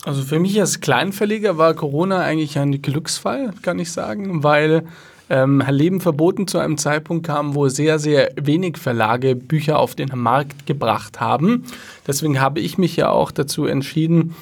[0.05, 4.83] Also für mich als Kleinverleger war Corona eigentlich ein Glücksfall, kann ich sagen, weil
[5.29, 10.09] ähm, Leben verboten zu einem Zeitpunkt kam, wo sehr, sehr wenig Verlage Bücher auf den
[10.15, 11.65] Markt gebracht haben.
[12.05, 14.35] Deswegen habe ich mich ja auch dazu entschieden,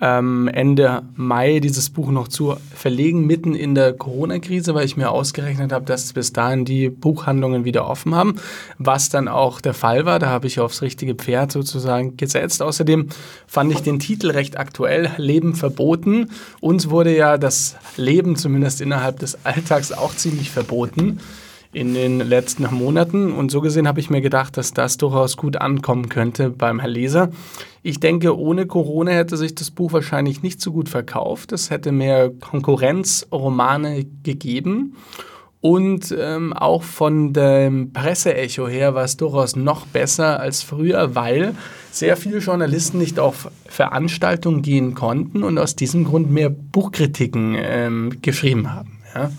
[0.00, 5.10] ähm, Ende Mai dieses Buch noch zu verlegen, mitten in der Corona-Krise, weil ich mir
[5.10, 8.36] ausgerechnet habe, dass bis dahin die Buchhandlungen wieder offen haben,
[8.78, 10.18] was dann auch der Fall war.
[10.18, 12.62] Da habe ich aufs richtige Pferd sozusagen gesetzt.
[12.62, 13.08] Außerdem
[13.46, 16.30] fand ich den Titel recht aktuell, Leben verboten.
[16.60, 21.20] Uns wurde ja das Leben zumindest innerhalb des Alltags auch ziemlich verboten
[21.72, 23.32] in den letzten Monaten.
[23.32, 26.88] Und so gesehen habe ich mir gedacht, dass das durchaus gut ankommen könnte beim Herr
[26.88, 27.30] Leser.
[27.82, 31.52] Ich denke, ohne Corona hätte sich das Buch wahrscheinlich nicht so gut verkauft.
[31.52, 34.96] Es hätte mehr Konkurrenzromane gegeben.
[35.62, 41.54] Und ähm, auch von dem Presseecho her war es durchaus noch besser als früher, weil
[41.90, 48.22] sehr viele Journalisten nicht auf Veranstaltungen gehen konnten und aus diesem Grund mehr Buchkritiken ähm,
[48.22, 48.99] geschrieben haben.
[49.14, 49.30] Ja?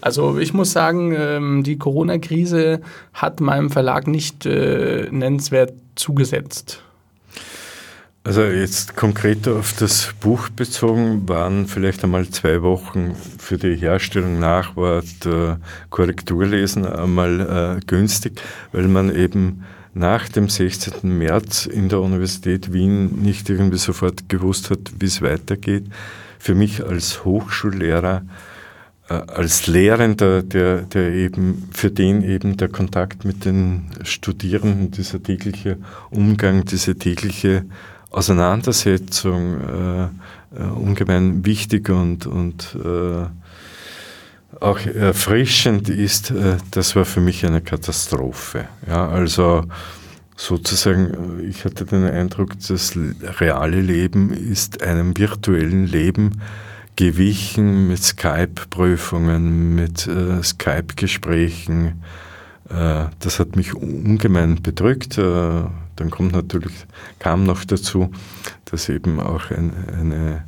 [0.00, 2.80] Also ich muss sagen, ähm, die Corona-Krise
[3.12, 6.82] hat meinem Verlag nicht äh, nennenswert zugesetzt.
[8.24, 14.38] Also jetzt konkret auf das Buch bezogen waren vielleicht einmal zwei Wochen für die Herstellung
[14.38, 15.56] nach Wort äh,
[15.88, 18.38] Korrekturlesen einmal äh, günstig,
[18.72, 19.64] weil man eben
[19.94, 21.16] nach dem 16.
[21.16, 25.86] März in der Universität Wien nicht irgendwie sofort gewusst hat, wie es weitergeht.
[26.38, 28.22] Für mich als Hochschullehrer
[29.08, 35.78] als Lehrender, der, der eben, für den eben der Kontakt mit den Studierenden, dieser tägliche
[36.10, 37.64] Umgang, diese tägliche
[38.10, 40.04] Auseinandersetzung äh,
[40.56, 43.26] äh, ungemein wichtig und, und äh,
[44.60, 48.66] auch erfrischend ist, äh, das war für mich eine Katastrophe.
[48.86, 49.64] Ja, also
[50.36, 52.92] sozusagen, ich hatte den Eindruck, das
[53.40, 56.40] reale Leben ist einem virtuellen Leben
[56.98, 62.02] gewichen mit Skype-Prüfungen, mit äh, Skype-Gesprächen.
[62.68, 65.16] Äh, das hat mich ungemein bedrückt.
[65.16, 65.22] Äh,
[65.94, 66.74] dann kommt natürlich,
[67.20, 68.10] kam noch dazu,
[68.64, 70.44] dass eben auch ein, eine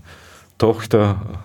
[0.59, 1.41] Tochter,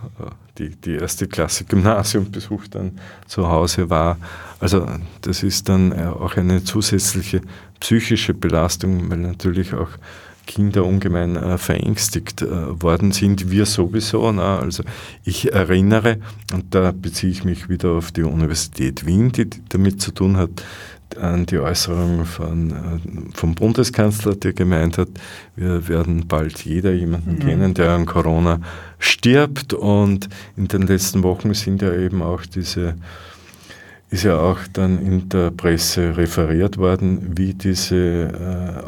[0.58, 4.18] die die erste Klasse Gymnasium besucht, dann zu Hause war.
[4.60, 4.88] Also
[5.22, 7.41] das ist dann äh, auch eine zusätzliche
[7.80, 9.91] psychische Belastung, weil natürlich auch
[10.45, 13.51] Kinder ungemein äh, verängstigt äh, worden sind.
[13.51, 14.31] Wir sowieso.
[14.31, 14.83] Na, also
[15.23, 16.17] ich erinnere,
[16.53, 20.63] und da beziehe ich mich wieder auf die Universität Wien, die damit zu tun hat,
[21.19, 25.09] an die Äußerung von, äh, vom Bundeskanzler, der gemeint hat,
[25.55, 27.39] wir werden bald jeder jemanden mhm.
[27.39, 28.59] kennen, der an Corona
[28.99, 29.73] stirbt.
[29.73, 32.95] Und in den letzten Wochen sind ja eben auch diese
[34.16, 37.97] ist ja auch dann in der Presse referiert worden, wie diese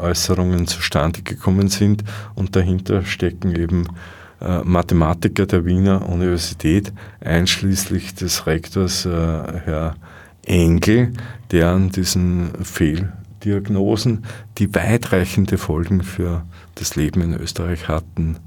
[0.00, 2.02] Äußerungen zustande gekommen sind.
[2.34, 3.88] Und dahinter stecken eben
[4.40, 9.96] äh, Mathematiker der Wiener Universität, einschließlich des Rektors äh, Herr
[10.46, 11.12] Engel,
[11.50, 14.24] der an diesen Fehldiagnosen,
[14.56, 18.38] die weitreichende Folgen für das Leben in Österreich hatten,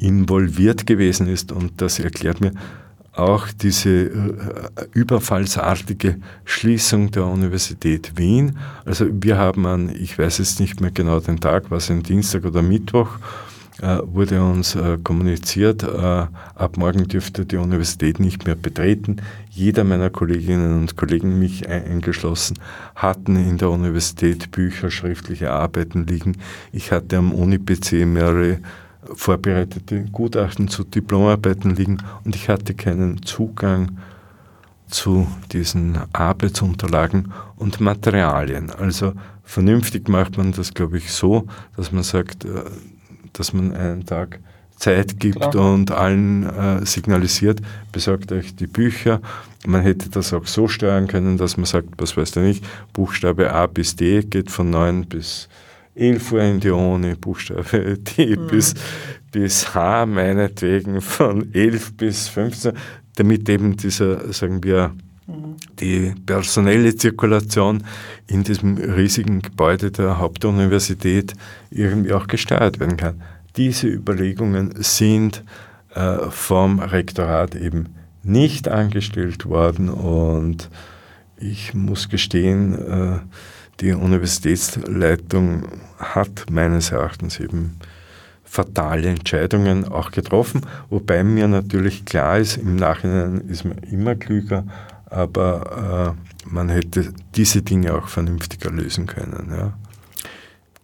[0.00, 1.52] involviert gewesen ist.
[1.52, 2.50] Und das erklärt mir,
[3.12, 4.10] auch diese äh,
[4.92, 8.58] überfallsartige Schließung der Universität Wien.
[8.84, 12.44] Also wir haben an, ich weiß jetzt nicht mehr genau den Tag, was ein Dienstag
[12.44, 13.18] oder Mittwoch,
[13.82, 19.16] äh, wurde uns äh, kommuniziert, ab morgen dürfte die Universität nicht mehr betreten.
[19.50, 22.58] Jeder meiner Kolleginnen und Kollegen, mich eingeschlossen,
[22.94, 26.38] hatten in der Universität Bücher, schriftliche Arbeiten liegen.
[26.72, 28.60] Ich hatte am Uni-PC mehrere
[29.14, 33.98] vorbereitete Gutachten zu Diplomarbeiten liegen und ich hatte keinen Zugang
[34.86, 38.70] zu diesen Arbeitsunterlagen und Materialien.
[38.70, 41.46] Also vernünftig macht man das, glaube ich, so,
[41.76, 42.64] dass man sagt, äh,
[43.32, 44.40] dass man einen Tag
[44.76, 45.72] Zeit gibt Klar.
[45.72, 47.60] und allen äh, signalisiert,
[47.92, 49.20] besorgt euch die Bücher.
[49.64, 53.52] Man hätte das auch so steuern können, dass man sagt, was weiß ich nicht, Buchstabe
[53.52, 55.48] A bis D geht von 9 bis
[55.94, 58.46] 11 Uhr in die Uni, Buchstabe D mhm.
[58.46, 58.74] bis,
[59.30, 62.72] bis H, meinetwegen von 11 bis 15,
[63.16, 64.92] damit eben dieser, sagen wir,
[65.26, 65.56] mhm.
[65.80, 67.84] die personelle Zirkulation
[68.26, 71.34] in diesem riesigen Gebäude der Hauptuniversität
[71.70, 73.22] irgendwie auch gesteuert werden kann.
[73.56, 75.44] Diese Überlegungen sind
[75.94, 77.88] äh, vom Rektorat eben
[78.22, 80.70] nicht angestellt worden und
[81.36, 83.18] ich muss gestehen, äh,
[83.82, 85.64] die Universitätsleitung
[85.98, 87.76] hat meines Erachtens eben
[88.44, 94.64] fatale Entscheidungen auch getroffen, wobei mir natürlich klar ist, im Nachhinein ist man immer klüger,
[95.06, 99.48] aber äh, man hätte diese Dinge auch vernünftiger lösen können.
[99.50, 99.72] Ja.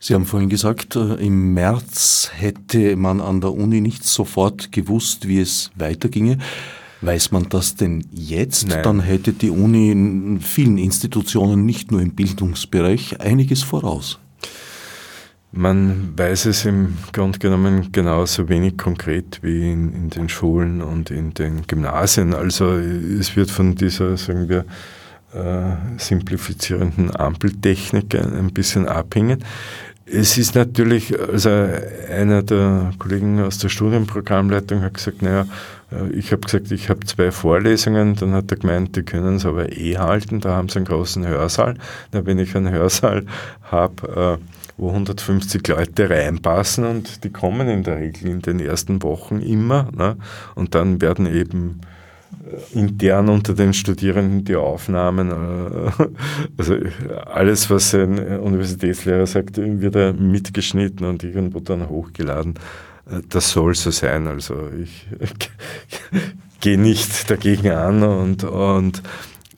[0.00, 5.28] Sie haben vorhin gesagt, äh, im März hätte man an der Uni nicht sofort gewusst,
[5.28, 6.38] wie es weiterginge.
[7.00, 8.68] Weiß man das denn jetzt?
[8.68, 8.82] Nein.
[8.82, 14.18] Dann hätte die Uni in vielen Institutionen, nicht nur im Bildungsbereich, einiges voraus.
[15.50, 21.10] Man weiß es im Grunde genommen genauso wenig konkret wie in, in, den Schulen und
[21.10, 22.34] in den Gymnasien.
[22.34, 24.66] Also es wird von dieser, sagen wir,
[25.32, 29.42] äh, simplifizierenden Ampeltechnik ein bisschen abhängen.
[30.04, 31.50] Es ist natürlich, also
[32.10, 35.46] einer der Kollegen aus der Studienprogrammleitung hat gesagt, naja,
[36.12, 39.72] ich habe gesagt, ich habe zwei Vorlesungen, dann hat er gemeint, die können es aber
[39.72, 41.74] eh halten, da haben sie einen großen Hörsaal.
[42.12, 43.24] Na, wenn ich einen Hörsaal
[43.62, 44.44] habe, äh,
[44.76, 49.90] wo 150 Leute reinpassen und die kommen in der Regel in den ersten Wochen immer
[49.96, 50.16] ne?
[50.54, 51.80] und dann werden eben
[52.72, 55.90] intern unter den Studierenden die Aufnahmen, äh,
[56.56, 56.76] also
[57.26, 62.54] alles, was ein Universitätslehrer sagt, wird mitgeschnitten und irgendwo dann hochgeladen.
[63.28, 64.26] Das soll so sein.
[64.26, 65.06] Also ich
[66.60, 69.02] gehe nicht dagegen an und, und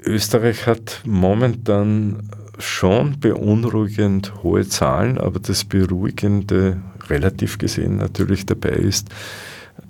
[0.04, 2.28] Österreich hat momentan
[2.58, 9.08] schon beunruhigend hohe Zahlen, aber das Beruhigende relativ gesehen natürlich dabei ist,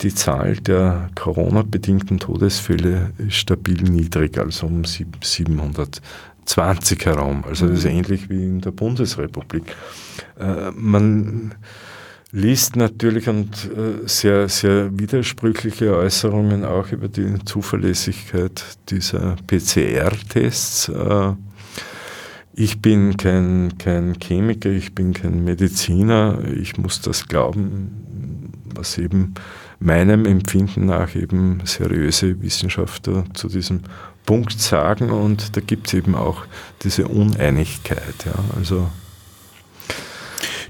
[0.03, 7.45] die Zahl der Corona-bedingten Todesfälle ist stabil niedrig, also um 720 herum.
[7.47, 7.91] Also das ist mhm.
[7.91, 9.65] ähnlich wie in der Bundesrepublik.
[10.39, 11.55] Äh, man
[12.33, 20.89] liest natürlich und äh, sehr, sehr widersprüchliche Äußerungen auch über die Zuverlässigkeit dieser PCR-Tests.
[20.91, 21.33] Äh,
[22.53, 29.35] ich bin kein, kein Chemiker, ich bin kein Mediziner, ich muss das glauben, was eben
[29.79, 33.81] meinem Empfinden nach eben seriöse Wissenschaftler zu diesem
[34.27, 36.45] Punkt sagen und da gibt es eben auch
[36.83, 38.27] diese Uneinigkeit.
[38.27, 38.89] Ja, also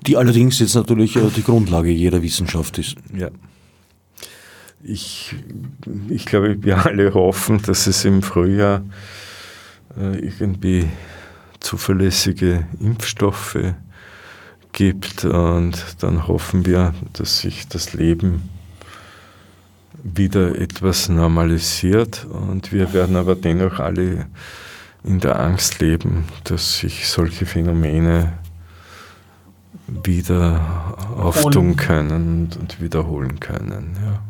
[0.07, 2.97] die allerdings jetzt natürlich äh, die Grundlage jeder Wissenschaft ist.
[3.15, 3.29] Ja.
[4.83, 5.35] Ich,
[6.09, 8.83] ich glaube, wir alle hoffen, dass es im Frühjahr
[9.99, 10.89] äh, irgendwie
[11.61, 13.59] zuverlässige Impfstoffe
[14.73, 18.49] gibt und dann hoffen wir, dass sich das Leben
[20.03, 24.27] wieder etwas normalisiert und wir werden aber dennoch alle
[25.05, 28.39] in der Angst leben, dass sich solche Phänomene
[30.05, 33.97] wieder auftun können und, wiederholen können.
[34.03, 34.22] Ja.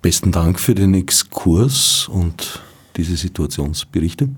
[0.00, 2.60] Besten Dank für den Exkurs und
[2.96, 4.28] diese Situationsberichte.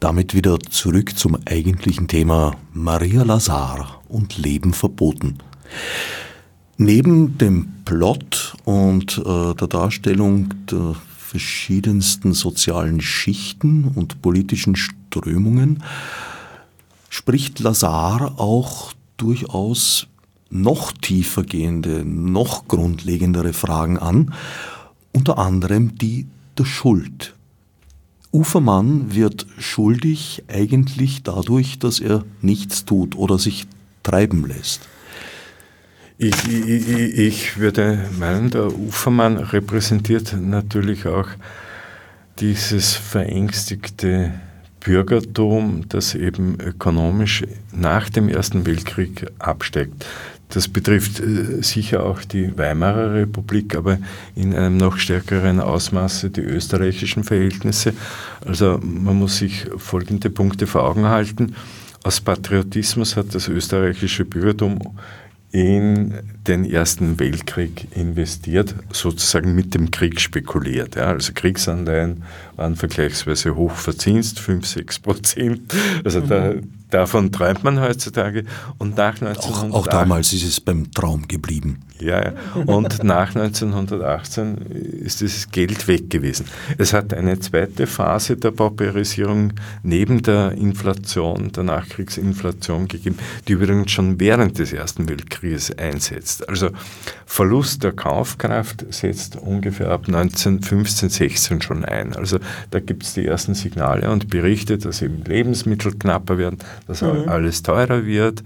[0.00, 5.38] Damit wieder zurück zum eigentlichen Thema Maria Lazar und Leben verboten.
[6.76, 15.82] Neben dem Plot und äh, der Darstellung der verschiedensten sozialen Schichten und politischen Strömungen
[17.24, 20.08] spricht Lazar auch durchaus
[20.50, 24.34] noch tiefer gehende, noch grundlegendere Fragen an,
[25.10, 26.26] unter anderem die
[26.58, 27.34] der Schuld.
[28.30, 33.66] Ufermann wird schuldig eigentlich dadurch, dass er nichts tut oder sich
[34.02, 34.82] treiben lässt.
[36.18, 41.28] Ich, ich, ich, würde meinen, der Ufermann repräsentiert natürlich auch
[42.38, 44.34] dieses verängstigte
[44.84, 50.06] Bürgertum, das eben ökonomisch nach dem Ersten Weltkrieg absteigt.
[50.50, 53.98] Das betrifft äh, sicher auch die Weimarer Republik, aber
[54.36, 57.94] in einem noch stärkeren Ausmaße die österreichischen Verhältnisse.
[58.46, 61.56] Also man muss sich folgende Punkte vor Augen halten.
[62.04, 64.78] Aus Patriotismus hat das österreichische Bürgertum
[65.54, 66.14] in
[66.48, 70.96] den Ersten Weltkrieg investiert, sozusagen mit dem Krieg spekuliert.
[70.96, 71.04] Ja.
[71.04, 72.24] Also Kriegsanleihen
[72.56, 75.72] waren vergleichsweise hoch verzinst, 5, 6 Prozent.
[76.02, 76.28] Also mhm.
[76.28, 76.54] da,
[76.94, 78.44] davon träumt man heutzutage.
[78.78, 81.80] Und nach 1908, auch, auch damals ist es beim Traum geblieben.
[82.00, 82.32] Ja, ja.
[82.66, 84.56] Und nach 1918
[85.04, 86.46] ist dieses Geld weg gewesen.
[86.76, 93.92] Es hat eine zweite Phase der Pauperisierung neben der Inflation, der Nachkriegsinflation gegeben, die übrigens
[93.92, 96.48] schon während des Ersten Weltkrieges einsetzt.
[96.48, 96.70] Also
[97.26, 102.14] Verlust der Kaufkraft setzt ungefähr ab 1915, 16 schon ein.
[102.14, 102.38] Also
[102.70, 107.28] da gibt es die ersten Signale und Berichte, dass eben Lebensmittel knapper werden, dass mhm.
[107.28, 108.42] alles teurer wird.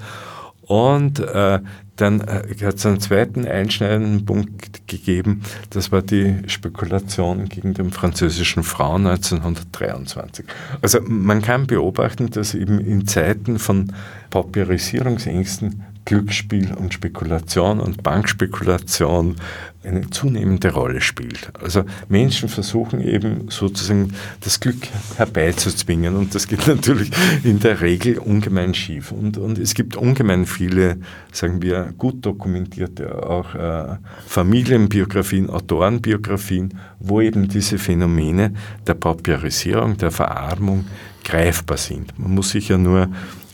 [0.62, 1.60] Und äh,
[1.96, 7.90] dann äh, hat es einen zweiten einschneidenden Punkt gegeben, das war die Spekulation gegen den
[7.90, 10.44] französischen Frauen 1923.
[10.80, 13.92] Also man kann beobachten, dass eben in Zeiten von
[14.30, 19.36] Pauperisierungsängsten Glücksspiel und Spekulation und Bankspekulation
[19.84, 21.52] eine zunehmende Rolle spielt.
[21.62, 24.88] Also Menschen versuchen eben sozusagen das Glück
[25.18, 27.10] herbeizuzwingen und das geht natürlich
[27.44, 29.12] in der Regel ungemein schief.
[29.12, 30.96] Und, und es gibt ungemein viele,
[31.30, 33.96] sagen wir, gut dokumentierte auch äh,
[34.26, 38.54] Familienbiografien, Autorenbiografien, wo eben diese Phänomene
[38.86, 40.86] der Pauperisierung, der Verarmung
[41.22, 42.18] greifbar sind.
[42.18, 43.08] Man muss sich ja nur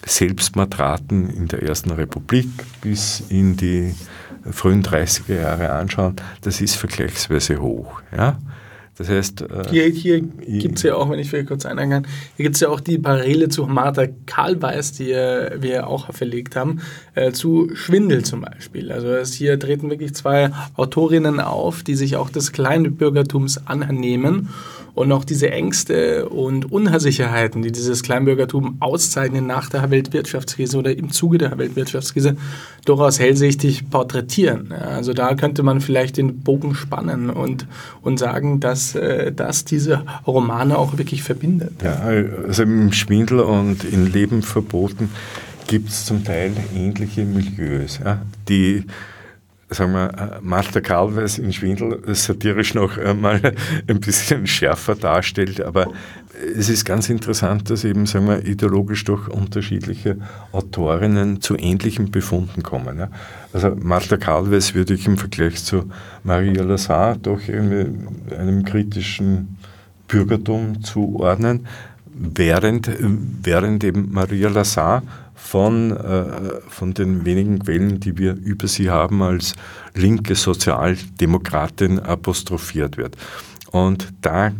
[0.06, 2.48] Selbstmordraten in der Ersten Republik
[2.80, 3.94] bis in die
[4.50, 8.02] frühen 30er Jahre anschauen, das ist vergleichsweise hoch.
[8.16, 8.38] Ja?
[8.96, 9.42] Das heißt.
[9.42, 12.54] Äh, hier hier gibt es ja auch, wenn ich vielleicht kurz einhaken kann, hier gibt
[12.54, 16.80] es ja auch die Parallele zu Martha Karlweis, die äh, wir auch verlegt haben,
[17.14, 18.92] äh, zu Schwindel zum Beispiel.
[18.92, 24.50] Also es hier treten wirklich zwei Autorinnen auf, die sich auch des Kleinbürgertums annehmen
[24.94, 31.10] und auch diese Ängste und Unsicherheiten, die dieses Kleinbürgertum auszeichnen nach der Weltwirtschaftskrise oder im
[31.10, 32.36] Zuge der Weltwirtschaftskrise,
[32.84, 34.72] durchaus hellsichtig porträtieren.
[34.72, 37.66] Also da könnte man vielleicht den Bogen spannen und,
[38.02, 41.72] und sagen, dass, äh, dass diese Romane auch wirklich verbindet.
[41.82, 45.10] Ja, also im Schwindel und in Leben verboten
[45.66, 48.84] gibt es zum Teil ähnliche Milieus, ja, die
[49.70, 53.40] sagen wir, äh, Martha Karlweis in Schwindel satirisch noch einmal
[53.86, 55.88] ein bisschen schärfer darstellt, aber
[56.56, 60.16] es ist ganz interessant, dass eben, sagen wir, ideologisch durch unterschiedliche
[60.52, 62.98] Autorinnen zu ähnlichen Befunden kommen.
[62.98, 63.08] Ja.
[63.52, 65.90] Also Martha Karlweis würde ich im Vergleich zu
[66.24, 69.58] Maria Lazar doch einem kritischen
[70.08, 71.66] Bürgertum zuordnen,
[72.06, 72.90] während,
[73.42, 75.02] während eben Maria Lazar
[75.34, 79.54] von, äh, von den wenigen Quellen, die wir über sie haben, als
[79.94, 83.16] linke Sozialdemokratin apostrophiert wird.
[83.74, 84.52] Und da äh,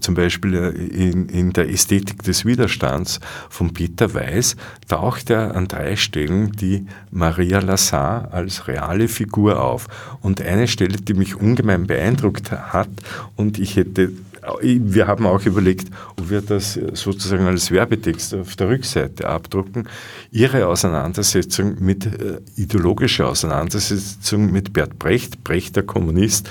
[0.00, 3.20] zum Beispiel äh, in, in, der Ästhetik des Widerstands
[3.50, 4.56] von Peter Weiß
[4.88, 9.88] taucht er an drei Stellen die Maria Lazar als reale Figur auf.
[10.22, 12.88] Und eine Stelle, die mich ungemein beeindruckt hat
[13.36, 14.12] und ich hätte
[14.60, 15.88] wir haben auch überlegt,
[16.18, 19.88] ob wir das sozusagen als Werbetext auf der Rückseite abdrucken.
[20.32, 26.50] Ihre Auseinandersetzung mit äh, ideologischer Auseinandersetzung mit Bert Brecht, Brecht der Kommunist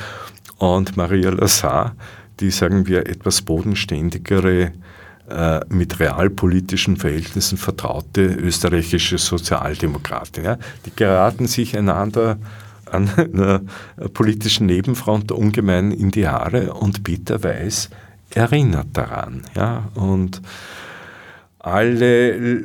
[0.58, 1.96] und Maria Lazar,
[2.40, 4.72] die, sagen wir, etwas bodenständigere
[5.30, 10.46] äh, mit realpolitischen Verhältnissen vertraute österreichische Sozialdemokratin.
[10.46, 10.58] Ja.
[10.86, 12.38] Die geraten sich einander
[12.94, 13.62] an einer
[14.14, 17.90] politischen Nebenfront ungemein in die Haare und Peter Weiß
[18.34, 19.44] erinnert daran.
[19.56, 19.90] Ja?
[19.96, 20.42] Und
[21.64, 22.64] alle äh,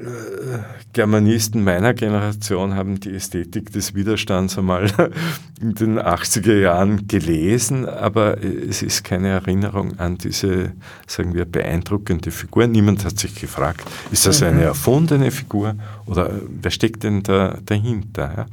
[0.95, 4.91] Germanisten meiner Generation haben die Ästhetik des Widerstands einmal
[5.61, 10.72] in den 80er Jahren gelesen, aber es ist keine Erinnerung an diese,
[11.07, 12.66] sagen wir, beeindruckende Figur.
[12.66, 14.62] Niemand hat sich gefragt, ist das eine mhm.
[14.62, 15.74] erfundene Figur
[16.07, 18.33] oder wer steckt denn da dahinter?
[18.35, 18.47] Ja?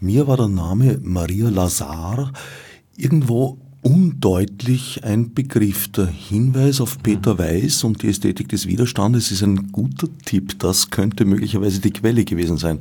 [0.00, 2.32] Mir war der Name Maria Lazar
[2.96, 5.88] irgendwo undeutlich ein Begriff.
[5.92, 10.58] Der Hinweis auf Peter Weiß und die Ästhetik des Widerstandes ist ein guter Tipp.
[10.58, 12.80] Das könnte möglicherweise die Quelle gewesen sein.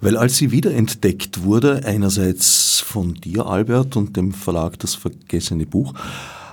[0.00, 5.94] Weil als sie wiederentdeckt wurde, einerseits von dir, Albert, und dem Verlag Das Vergessene Buch,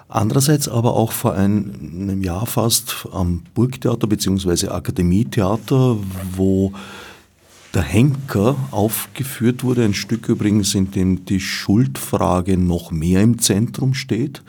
[0.10, 4.68] Andererseits aber auch vor einem Jahr fast am Burgtheater bzw.
[4.68, 5.97] Akademietheater,
[6.36, 6.72] wo
[7.74, 13.94] der Henker aufgeführt wurde, ein Stück übrigens, in dem die Schuldfrage noch mehr im Zentrum
[13.94, 14.44] steht,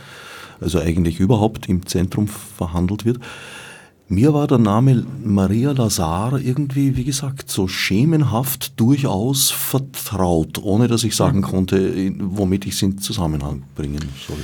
[0.60, 3.20] also eigentlich überhaupt im Zentrum verhandelt wird.
[4.06, 11.04] Mir war der Name Maria Lazar irgendwie, wie gesagt, so schemenhaft durchaus vertraut, ohne dass
[11.04, 14.36] ich sagen konnte, womit ich es in Zusammenhang bringen soll.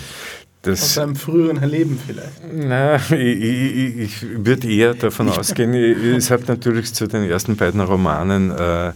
[0.63, 2.43] Das, Aus seinem früheren Leben vielleicht.
[2.53, 7.81] Na, ich, ich, ich würde eher davon ausgehen, es hat natürlich zu den ersten beiden
[7.81, 8.93] Romanen äh,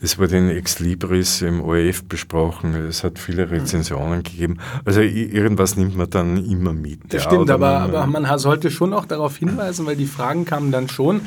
[0.00, 4.58] es wurde in Ex Libris im ORF besprochen, es hat viele Rezensionen gegeben.
[4.84, 7.12] Also irgendwas nimmt man dann immer mit.
[7.12, 10.44] Das ja, stimmt, aber, man, aber man sollte schon auch darauf hinweisen, weil die Fragen
[10.44, 11.22] kamen dann schon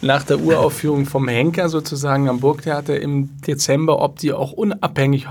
[0.00, 5.28] nach der Uraufführung vom Henker sozusagen am Burgtheater im Dezember, ob die auch unabhängig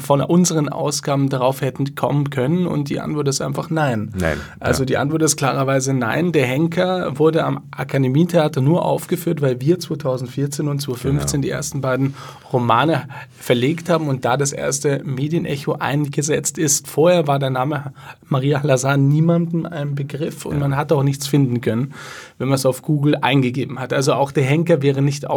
[0.00, 2.66] von unseren Ausgaben darauf hätten kommen können.
[2.66, 4.12] Und die Antwort ist einfach nein.
[4.18, 4.38] Nein.
[4.58, 4.86] Also ja.
[4.86, 6.32] die Antwort ist klarerweise nein.
[6.32, 11.42] Der Henker wurde am Akademietheater nur aufgeführt, weil wir 2014 und 2015 genau.
[11.42, 12.14] die ersten beiden
[12.52, 16.88] Romane verlegt haben und da das erste Medienecho eingesetzt ist.
[16.88, 17.92] Vorher war der Name
[18.26, 20.60] Maria Lazar niemandem ein Begriff und ja.
[20.60, 21.94] man hat auch nichts finden können,
[22.38, 23.92] wenn man es auf Google eingegeben hat.
[23.92, 25.28] Also auch der Henker wäre nicht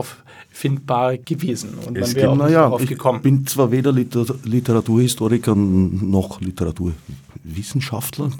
[0.56, 3.18] auffindbar gewesen und es man wäre auch nicht ja, darauf gekommen.
[3.18, 8.32] Ich bin zwar weder Literaturhistoriker noch Literaturwissenschaftler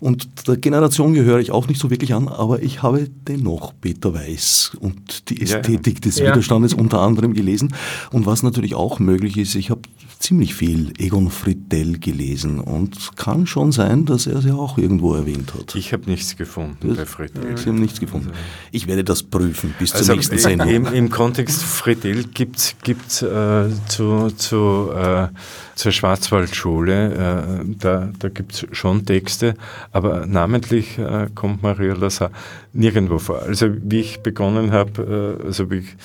[0.00, 4.12] und der Generation gehöre ich auch nicht so wirklich an, aber ich habe dennoch Peter
[4.12, 6.00] Weiß und die Ästhetik ja.
[6.00, 7.72] des Widerstandes unter anderem gelesen
[8.10, 9.82] und was natürlich auch möglich ist, ich habe
[10.22, 15.52] ziemlich viel Egon Friedel gelesen und kann schon sein, dass er sie auch irgendwo erwähnt
[15.52, 15.74] hat.
[15.74, 17.56] Ich habe nichts gefunden das, bei Friedel.
[17.58, 18.28] Sie haben nichts gefunden.
[18.28, 18.40] Also,
[18.70, 20.68] ich werde das prüfen bis also zur nächsten Sendung.
[20.68, 25.28] Im, Im, Kontext Friedel gibt es äh, zu, zu, äh,
[25.74, 29.54] zur Schwarzwaldschule, äh, da, da gibt es schon Texte,
[29.90, 32.30] aber namentlich äh, kommt Maria Lazar
[32.72, 33.42] nirgendwo vor.
[33.42, 35.96] Also wie ich begonnen habe, äh, also wie ich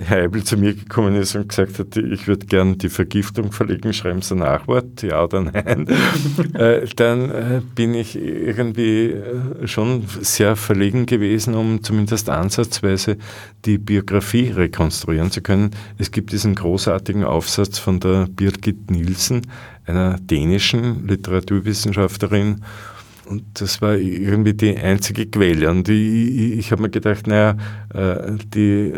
[0.00, 3.92] Herr Eibel zu mir gekommen ist und gesagt hat, ich würde gern die Vergiftung verlegen,
[3.92, 5.88] schreiben Sie ein Nachwort, ja oder nein,
[6.54, 13.16] äh, dann äh, bin ich irgendwie äh, schon sehr verlegen gewesen, um zumindest ansatzweise
[13.64, 15.70] die Biografie rekonstruieren zu können.
[15.98, 19.42] Es gibt diesen großartigen Aufsatz von der Birgit Nielsen,
[19.86, 22.62] einer dänischen Literaturwissenschaftlerin,
[23.28, 25.68] und das war irgendwie die einzige Quelle.
[25.68, 27.56] Und ich, ich habe mir gedacht, naja,
[28.54, 28.92] die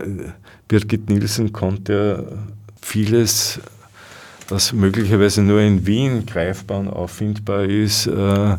[0.68, 2.38] Birgit Nielsen konnte
[2.82, 3.60] vieles,
[4.48, 8.56] was möglicherweise nur in Wien greifbar und auffindbar ist, äh,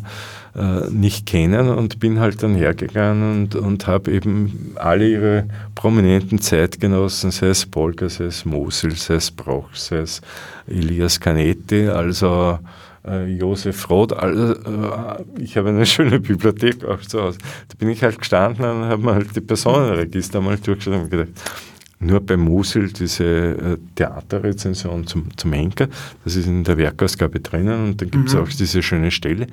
[0.56, 6.40] äh, nicht kennen und bin halt dann hergegangen und, und habe eben alle ihre prominenten
[6.40, 10.20] Zeitgenossen, sei es Polka, sei es Mosel, sei es Broch, sei es
[10.66, 12.58] Elias Canetti, also
[13.06, 14.54] äh, Josef Roth, also,
[15.38, 17.38] ich habe eine schöne Bibliothek auch zu Hause.
[17.68, 21.30] Da bin ich halt gestanden und habe mir halt die Personenregister mal durchgeschaut und gedacht,
[22.00, 25.88] nur bei Musil diese äh, Theaterrezension zum, zum Henker.
[26.24, 28.40] Das ist in der Werkausgabe drinnen und dann gibt es mhm.
[28.40, 29.46] auch diese schöne Stelle.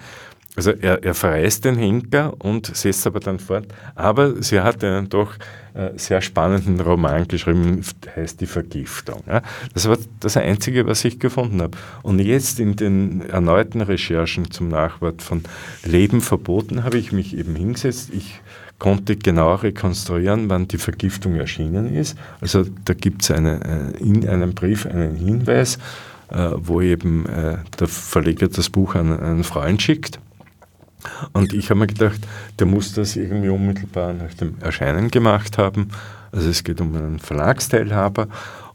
[0.55, 3.67] Also er, er verreist den Henker und setzt aber dann fort.
[3.93, 5.35] Aber sie hat einen doch
[5.75, 7.81] äh, sehr spannenden Roman geschrieben,
[8.15, 9.21] heißt Die Vergiftung.
[9.27, 9.43] Ja.
[9.75, 11.77] Das war das Einzige, was ich gefunden habe.
[12.01, 15.43] Und jetzt in den erneuten Recherchen zum Nachwort von
[15.83, 18.09] Leben verboten habe ich mich eben hingesetzt.
[18.11, 18.41] Ich
[18.79, 22.17] konnte genau rekonstruieren, wann die Vergiftung erschienen ist.
[22.41, 25.77] Also da gibt es eine, äh, in einem Brief einen Hinweis,
[26.29, 30.19] äh, wo eben äh, der Verleger das Buch an einen Freund schickt.
[31.33, 32.19] Und ich habe mir gedacht,
[32.59, 35.89] der muss das irgendwie unmittelbar nach dem Erscheinen gemacht haben.
[36.31, 38.27] Also es geht um einen Verlagsteilhaber.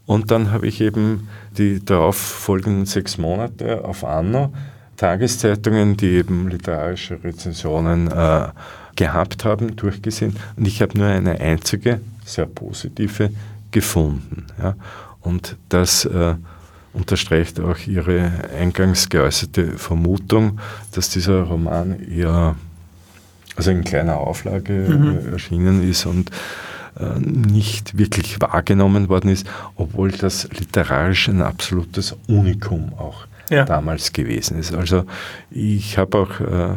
[0.05, 4.51] Und dann habe ich eben die darauf folgenden sechs Monate auf Anno
[4.97, 8.47] Tageszeitungen, die eben literarische Rezensionen äh,
[8.95, 13.29] gehabt haben, durchgesehen und ich habe nur eine einzige, sehr positive
[13.71, 14.45] gefunden.
[14.61, 14.75] Ja.
[15.21, 16.35] Und das äh,
[16.93, 20.59] unterstreicht auch Ihre eingangs geäußerte Vermutung,
[20.91, 22.55] dass dieser Roman eher
[23.55, 25.27] also in kleiner Auflage mhm.
[25.27, 26.31] Äh, erschienen ist und
[26.99, 33.65] äh, nicht wirklich wahrgenommen worden ist, obwohl das literarisch ein absolutes Unikum auch ja.
[33.65, 34.73] damals gewesen ist.
[34.73, 35.05] Also
[35.51, 36.75] ich habe auch äh,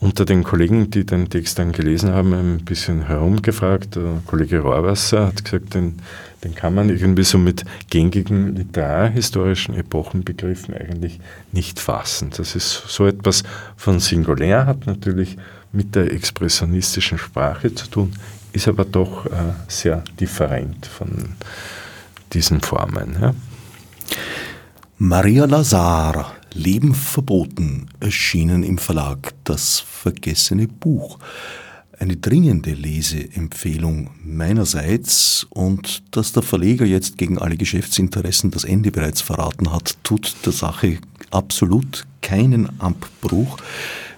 [0.00, 3.96] unter den Kollegen, die den Text dann gelesen haben, ein bisschen herumgefragt.
[3.96, 5.98] Der Kollege Rohrwasser hat gesagt, den,
[6.44, 11.18] den kann man irgendwie so mit gängigen literarhistorischen Epochenbegriffen eigentlich
[11.50, 12.30] nicht fassen.
[12.36, 13.42] Das ist so etwas
[13.76, 15.36] von singulär, hat natürlich
[15.72, 18.12] mit der expressionistischen Sprache zu tun,
[18.52, 21.30] ist aber doch äh, sehr different von
[22.32, 23.16] diesen Formen.
[23.20, 23.34] Ja.
[24.98, 31.18] Maria Lazar Leben verboten, erschienen im Verlag Das vergessene Buch.
[31.98, 39.20] Eine dringende Leseempfehlung meinerseits und dass der Verleger jetzt gegen alle Geschäftsinteressen das Ende bereits
[39.20, 40.98] verraten hat, tut der Sache
[41.30, 43.58] absolut keinen Abbruch.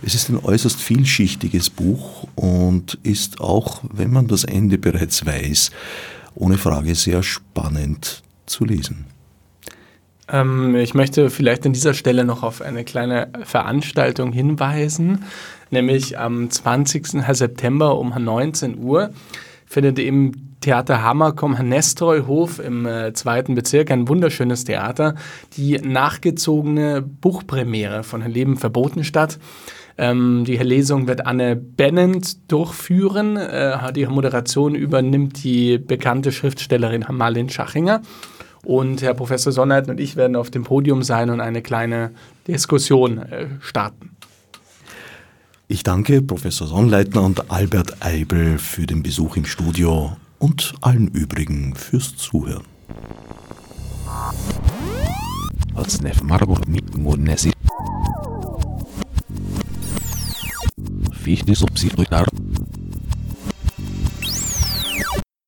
[0.02, 5.70] Es ist ein äußerst vielschichtiges Buch und ist auch, wenn man das Ende bereits weiß,
[6.34, 9.09] ohne Frage sehr spannend zu lesen.
[10.30, 15.24] Ähm, ich möchte vielleicht an dieser Stelle noch auf eine kleine Veranstaltung hinweisen,
[15.70, 17.22] nämlich am 20.
[17.32, 19.10] September um 19 Uhr
[19.66, 25.14] findet im Theater Hammerkomm Nestreuhof im äh, zweiten Bezirk, ein wunderschönes Theater,
[25.56, 29.38] die nachgezogene Buchpremiere von Leben verboten statt.
[29.96, 33.36] Ähm, die Lesung wird Anne Bennent durchführen.
[33.36, 38.02] Äh, die Moderation übernimmt die bekannte Schriftstellerin Marlene Schachinger.
[38.64, 42.10] Und Herr Professor Sonnleitner und ich werden auf dem Podium sein und eine kleine
[42.46, 44.10] Diskussion äh, starten.
[45.68, 51.74] Ich danke Professor Sonnleitner und Albert Eibel für den Besuch im Studio und allen übrigen
[51.74, 52.64] fürs Zuhören.
[55.74, 56.60] als nef margur